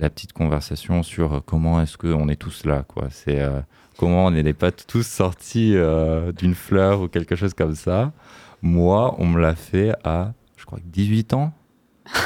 [0.00, 3.08] la petite conversation sur euh, comment est-ce qu'on est tous là, quoi.
[3.10, 3.60] C'est euh,
[3.98, 8.12] comment on n'est pas tous sortis euh, d'une fleur ou quelque chose comme ça.
[8.62, 11.52] Moi, on me l'a fait à, je crois, 18 ans.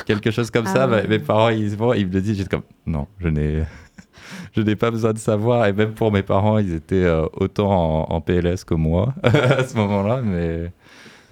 [0.06, 0.88] Quelque chose comme Ah ça.
[0.88, 1.06] ouais.
[1.08, 2.36] Mes parents, ils, ils me le disent.
[2.38, 3.64] J'étais comme, non, je n'ai,
[4.56, 5.66] je n'ai pas besoin de savoir.
[5.66, 7.70] Et même pour mes parents, ils étaient euh, autant
[8.10, 10.22] en, en PLS que moi à ce moment-là.
[10.22, 10.72] Mais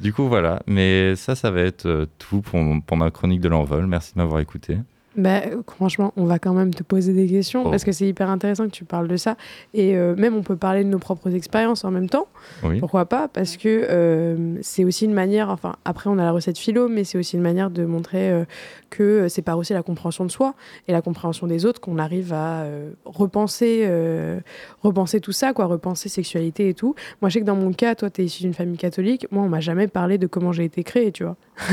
[0.01, 0.62] du coup, voilà.
[0.66, 3.86] Mais ça, ça va être tout pour, pour ma chronique de l'envol.
[3.86, 4.78] Merci de m'avoir écouté.
[5.16, 5.40] Bah,
[5.76, 7.70] franchement, on va quand même te poser des questions Oh.
[7.70, 9.36] parce que c'est hyper intéressant que tu parles de ça.
[9.74, 12.26] Et euh, même, on peut parler de nos propres expériences en même temps.
[12.62, 12.78] Oui.
[12.80, 13.28] Pourquoi pas?
[13.28, 17.04] Parce que euh, c'est aussi une manière, enfin, après, on a la recette philo, mais
[17.04, 18.44] c'est aussi une manière de montrer euh,
[18.90, 20.54] que c'est par aussi la compréhension de soi
[20.88, 24.40] et la compréhension des autres qu'on arrive à euh, repenser, euh,
[24.82, 26.94] repenser tout ça, quoi, repenser sexualité et tout.
[27.20, 29.26] Moi, je sais que dans mon cas, toi, tu es issu d'une famille catholique.
[29.30, 31.36] Moi, on m'a jamais parlé de comment j'ai été créée, tu vois.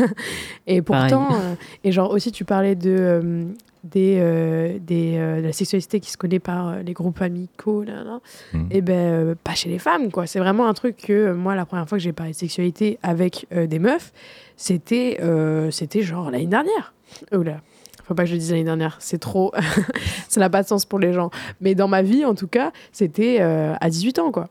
[0.68, 3.22] et pourtant, euh, et genre aussi, tu parlais de.
[3.30, 3.46] Euh,
[3.84, 8.04] des, euh, des, euh, de la sexualité qui se connaît par les groupes amicaux, là,
[8.04, 8.20] là.
[8.54, 8.68] Mhm.
[8.72, 10.28] et ben euh, pas chez les femmes, quoi.
[10.28, 13.48] C'est vraiment un truc que moi, la première fois que j'ai parlé de sexualité avec
[13.52, 14.12] des meufs,
[14.58, 15.20] c'était
[15.72, 16.94] c'était genre l'année dernière.
[17.32, 17.62] Là,
[18.10, 19.54] faut pas que je le dise l'année dernière, c'est trop.
[20.28, 21.30] ça n'a pas de sens pour les gens.
[21.62, 24.50] Mais dans ma vie, en tout cas, c'était euh, à 18 ans, quoi.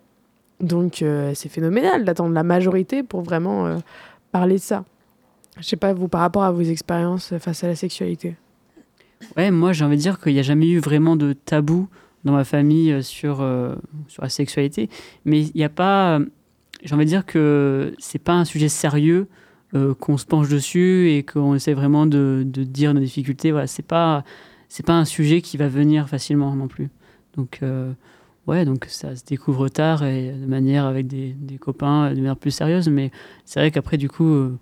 [0.60, 3.78] Donc euh, c'est phénoménal d'attendre la majorité pour vraiment euh,
[4.30, 4.84] parler de ça.
[5.58, 8.36] Je sais pas, vous, par rapport à vos expériences face à la sexualité.
[9.36, 11.88] Ouais, moi j'ai envie de dire qu'il n'y a jamais eu vraiment de tabou
[12.24, 13.74] dans ma famille euh, sur, euh,
[14.08, 14.88] sur la sexualité.
[15.24, 16.20] Mais il n'y a pas.
[16.82, 19.26] J'ai envie de dire que c'est pas un sujet sérieux
[19.74, 23.50] euh, qu'on se penche dessus et qu'on essaie vraiment de, de dire nos difficultés.
[23.50, 24.24] Voilà, c'est pas,
[24.86, 26.88] pas un sujet qui va venir facilement non plus.
[27.36, 27.92] Donc, euh,
[28.46, 32.36] ouais, donc ça se découvre tard et de manière avec des, des copains, de manière
[32.36, 32.88] plus sérieuse.
[32.88, 33.10] Mais
[33.44, 34.56] c'est vrai qu'après, du coup, euh,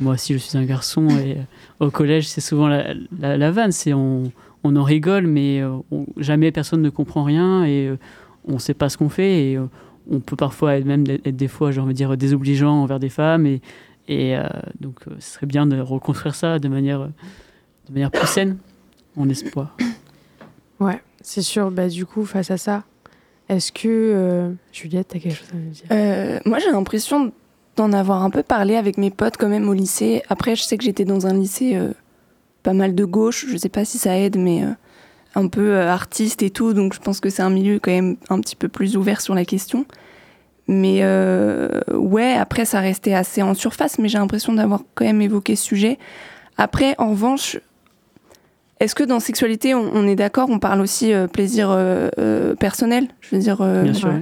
[0.00, 3.50] moi aussi je suis un garçon et euh, au collège, c'est souvent la, la, la
[3.50, 3.72] vanne.
[3.72, 4.30] C'est on,
[4.64, 7.96] on en rigole, mais euh, on- jamais personne ne comprend rien et euh,
[8.46, 9.52] on ne sait pas ce qu'on fait.
[9.52, 9.58] Et
[10.10, 13.08] on peut parfois être même être des fois, j'ai envie de dire, désobligeant envers des
[13.10, 13.46] femmes.
[13.46, 13.60] Et,
[14.08, 14.44] et euh,
[14.80, 17.00] donc, ce serait bien de reconstruire ça de manière,
[17.88, 18.56] de manière plus saine,
[19.16, 19.76] en espoir.
[20.80, 21.70] Ouais, c'est sûr.
[21.70, 22.84] Bah, du coup, face à ça,
[23.48, 23.88] est-ce que.
[23.88, 25.84] euh, Juliette, t'as quelque chose à nous dire?
[25.92, 27.32] Euh, moi, j'ai l'impression
[27.78, 30.22] d'en avoir un peu parlé avec mes potes quand même au lycée.
[30.28, 31.92] Après, je sais que j'étais dans un lycée euh,
[32.62, 33.46] pas mal de gauche.
[33.48, 34.70] Je sais pas si ça aide, mais euh,
[35.36, 36.72] un peu euh, artiste et tout.
[36.74, 39.34] Donc, je pense que c'est un milieu quand même un petit peu plus ouvert sur
[39.34, 39.86] la question.
[40.66, 45.22] Mais euh, ouais, après, ça restait assez en surface, mais j'ai l'impression d'avoir quand même
[45.22, 45.98] évoqué ce sujet.
[46.58, 47.58] Après, en revanche,
[48.80, 52.54] est-ce que dans sexualité, on, on est d'accord, on parle aussi euh, plaisir euh, euh,
[52.54, 53.06] personnel?
[53.20, 54.12] Je veux dire, euh, Bien sûr.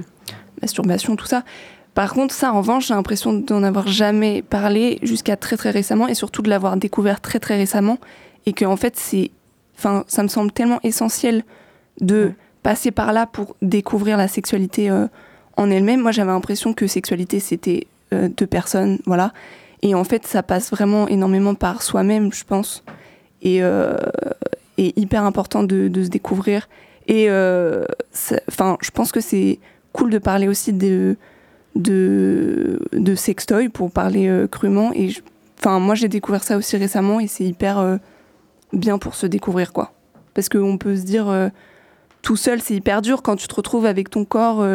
[0.61, 1.43] masturbation, tout ça.
[1.97, 6.07] Par contre, ça, en revanche, j'ai l'impression d'en avoir jamais parlé jusqu'à très très récemment
[6.07, 7.97] et surtout de l'avoir découvert très très récemment
[8.45, 9.31] et que en fait, c'est,
[9.75, 11.43] enfin, ça me semble tellement essentiel
[11.99, 15.07] de passer par là pour découvrir la sexualité euh,
[15.55, 16.01] en elle-même.
[16.01, 19.33] Moi, j'avais l'impression que sexualité c'était euh, deux personnes, voilà.
[19.81, 22.83] Et en fait, ça passe vraiment énormément par soi-même, je pense.
[23.41, 23.97] Et, euh,
[24.77, 26.69] et hyper important de, de se découvrir.
[27.07, 27.27] Et
[28.47, 29.57] enfin, je pense que c'est
[29.93, 31.17] cool de parler aussi de,
[31.77, 34.91] de, de sextoy pour parler euh, crûment.
[34.93, 35.11] Et
[35.59, 37.97] enfin, moi, j'ai découvert ça aussi récemment et c'est hyper euh,
[38.73, 39.93] bien pour se découvrir, quoi.
[40.33, 41.49] Parce qu'on peut se dire euh,
[42.21, 44.65] tout seul, c'est hyper dur quand tu te retrouves avec ton corps.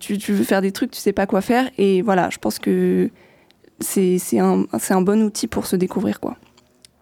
[0.00, 1.68] tu, tu veux faire des trucs, tu sais pas quoi faire.
[1.78, 3.10] Et voilà, je pense que
[3.80, 6.36] c'est un, un bon outil pour se découvrir, quoi.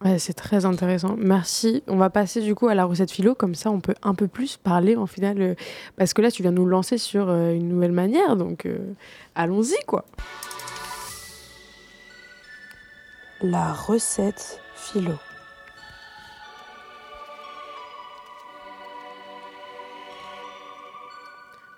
[0.03, 1.15] Ouais, c'est très intéressant.
[1.19, 1.83] Merci.
[1.87, 4.29] On va passer du coup à la recette philo, comme ça on peut un peu
[4.29, 5.43] plus parler en final.
[5.43, 5.55] euh,
[5.99, 8.79] parce que là, tu viens nous lancer sur euh, une nouvelle manière, donc euh,
[9.35, 10.07] allons-y quoi.
[13.43, 15.13] La recette philo.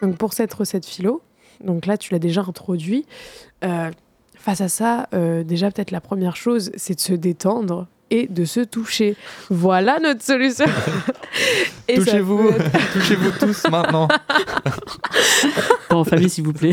[0.01, 1.23] Donc pour cette recette philo,
[1.63, 3.05] donc là tu l'as déjà introduit.
[4.35, 5.09] face à ça,
[5.45, 9.17] déjà peut-être la première chose, c'est de se détendre et de se toucher.
[9.51, 10.67] Voilà notre solution.
[11.95, 14.07] Touchez-vous, être- touchez-vous tous maintenant.
[15.89, 16.73] Pas en famille, s'il vous plaît.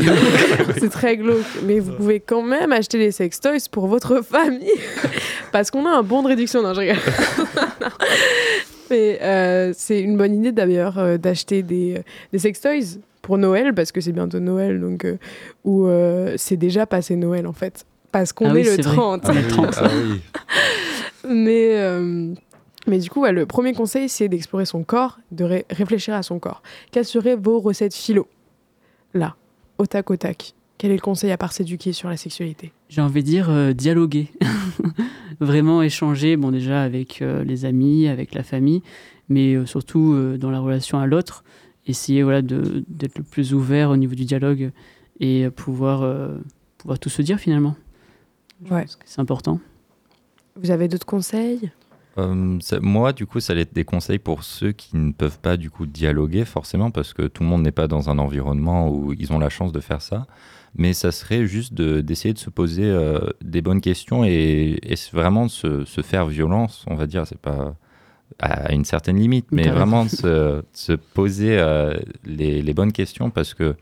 [0.78, 4.68] C'est très glauque, mais vous pouvez quand même acheter les sextoys pour votre famille
[5.52, 6.62] parce qu'on a un bon de réduction.
[6.62, 6.96] Non, je rigole.
[8.90, 13.92] mais euh, c'est une bonne idée d'ailleurs euh, d'acheter des, des sextoys pour Noël parce
[13.92, 15.16] que c'est bientôt Noël, donc euh,
[15.64, 17.84] où euh, c'est déjà passé Noël en fait.
[18.12, 18.96] Parce qu'on Ah est oui, le vrai.
[18.96, 19.22] 30.
[19.24, 19.74] Ah oui, 30.
[19.78, 20.20] ah oui.
[21.28, 22.34] Mais, euh,
[22.86, 26.22] mais du coup, ouais, le premier conseil, c'est d'explorer son corps, de ré- réfléchir à
[26.22, 26.62] son corps.
[26.90, 28.26] Quelles seraient vos recettes philo?
[29.14, 29.36] Là,
[29.78, 30.54] au tac au tac.
[30.78, 32.72] Quel est le conseil à part s'éduquer sur la sexualité?
[32.88, 34.28] J'ai envie de dire euh, dialoguer.
[35.40, 38.82] Vraiment échanger, bon déjà avec euh, les amis, avec la famille,
[39.28, 41.44] mais euh, surtout dans la relation à l'autre.
[41.86, 44.70] Essayer voilà, de- d'être le plus ouvert au niveau du dialogue
[45.18, 46.30] et pouvoir,
[46.78, 47.74] pouvoir tout se dire finalement.
[48.64, 48.86] Je Ouais.
[49.04, 49.60] C'est important.
[50.62, 51.70] Vous avez d'autres conseils?
[52.18, 55.38] Euh, ça- moi, du coup, ça allait être des conseils pour ceux qui ne peuvent
[55.38, 58.90] pas, du coup, dialoguer forcément, parce que tout le monde n'est pas dans un environnement
[58.90, 60.26] où ils ont la chance de faire ça.
[60.76, 64.78] Mais ça serait juste de- d'essayer de, se poser euh, des bonnes questions et,
[65.12, 67.26] vraiment de se, se faire violence, on va dire.
[67.26, 67.74] C'est pas
[68.38, 71.94] à une certaine limite, Mais vraiment de se, de se poser euh,
[72.24, 73.74] les, les bonnes questions parce que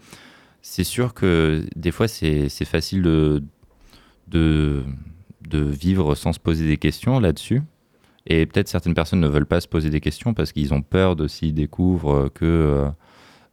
[0.62, 3.42] c'est sûr que des fois c'est c'est facile de,
[4.28, 4.84] de,
[5.48, 7.62] de vivre sans se poser des questions là-dessus.
[8.26, 11.16] Et peut-être certaines personnes ne veulent pas se poser des questions parce qu'ils ont peur
[11.16, 12.88] de s'ils découvrent que euh,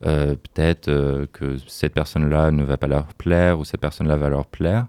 [0.05, 4.27] euh, peut-être euh, que cette personne-là ne va pas leur plaire ou cette personne-là va
[4.29, 4.87] leur plaire.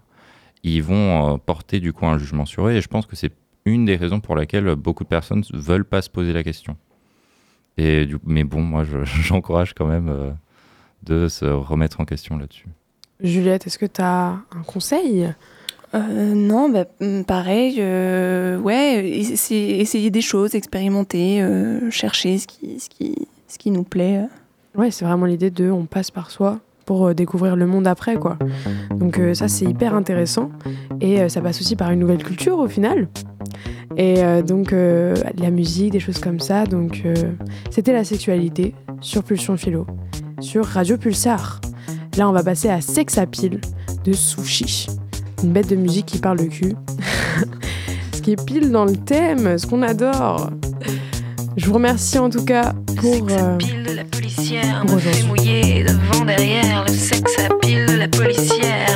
[0.63, 3.31] Ils vont porter du coup un jugement sur eux et je pense que c'est
[3.65, 6.75] une des raisons pour laquelle beaucoup de personnes ne veulent pas se poser la question.
[7.77, 10.35] Et mais bon, moi je- j'encourage quand même
[11.03, 12.67] de se remettre en question là-dessus.
[13.21, 15.33] Juliette, est-ce que tu as un conseil?
[16.09, 22.79] Euh, non, bah, hum, pareil, euh, ouais, essayer, des choses, expérimenter, euh, chercher ce qui,
[22.79, 24.23] ce, qui, ce qui nous plaît.
[24.75, 28.37] Ouais, c'est vraiment l'idée de on passe par soi pour découvrir le monde après, quoi.
[28.95, 30.51] Donc ça, c'est hyper intéressant.
[31.01, 33.09] Et ça passe aussi par une nouvelle culture au final.
[33.97, 36.65] Et donc, euh, la musique, des choses comme ça.
[36.65, 37.03] Donc,
[37.71, 39.85] c'était la sexualité sur Pulsion Philo,
[40.39, 41.59] sur Radio Pulsar.
[42.17, 43.59] Là, on va passer à Sex à pile
[44.05, 44.87] de Sushi.
[45.43, 46.75] Une bête de musique qui parle de cul.
[48.13, 50.49] ce qui est pile dans le thème, ce qu'on adore.
[51.55, 53.29] Je vous remercie en tout cas pour...
[53.29, 57.53] sexe à euh, pile de la policière me fait mouiller devant derrière le sexe à
[57.61, 58.86] pile de la policière.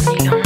[0.00, 0.39] Babilonia.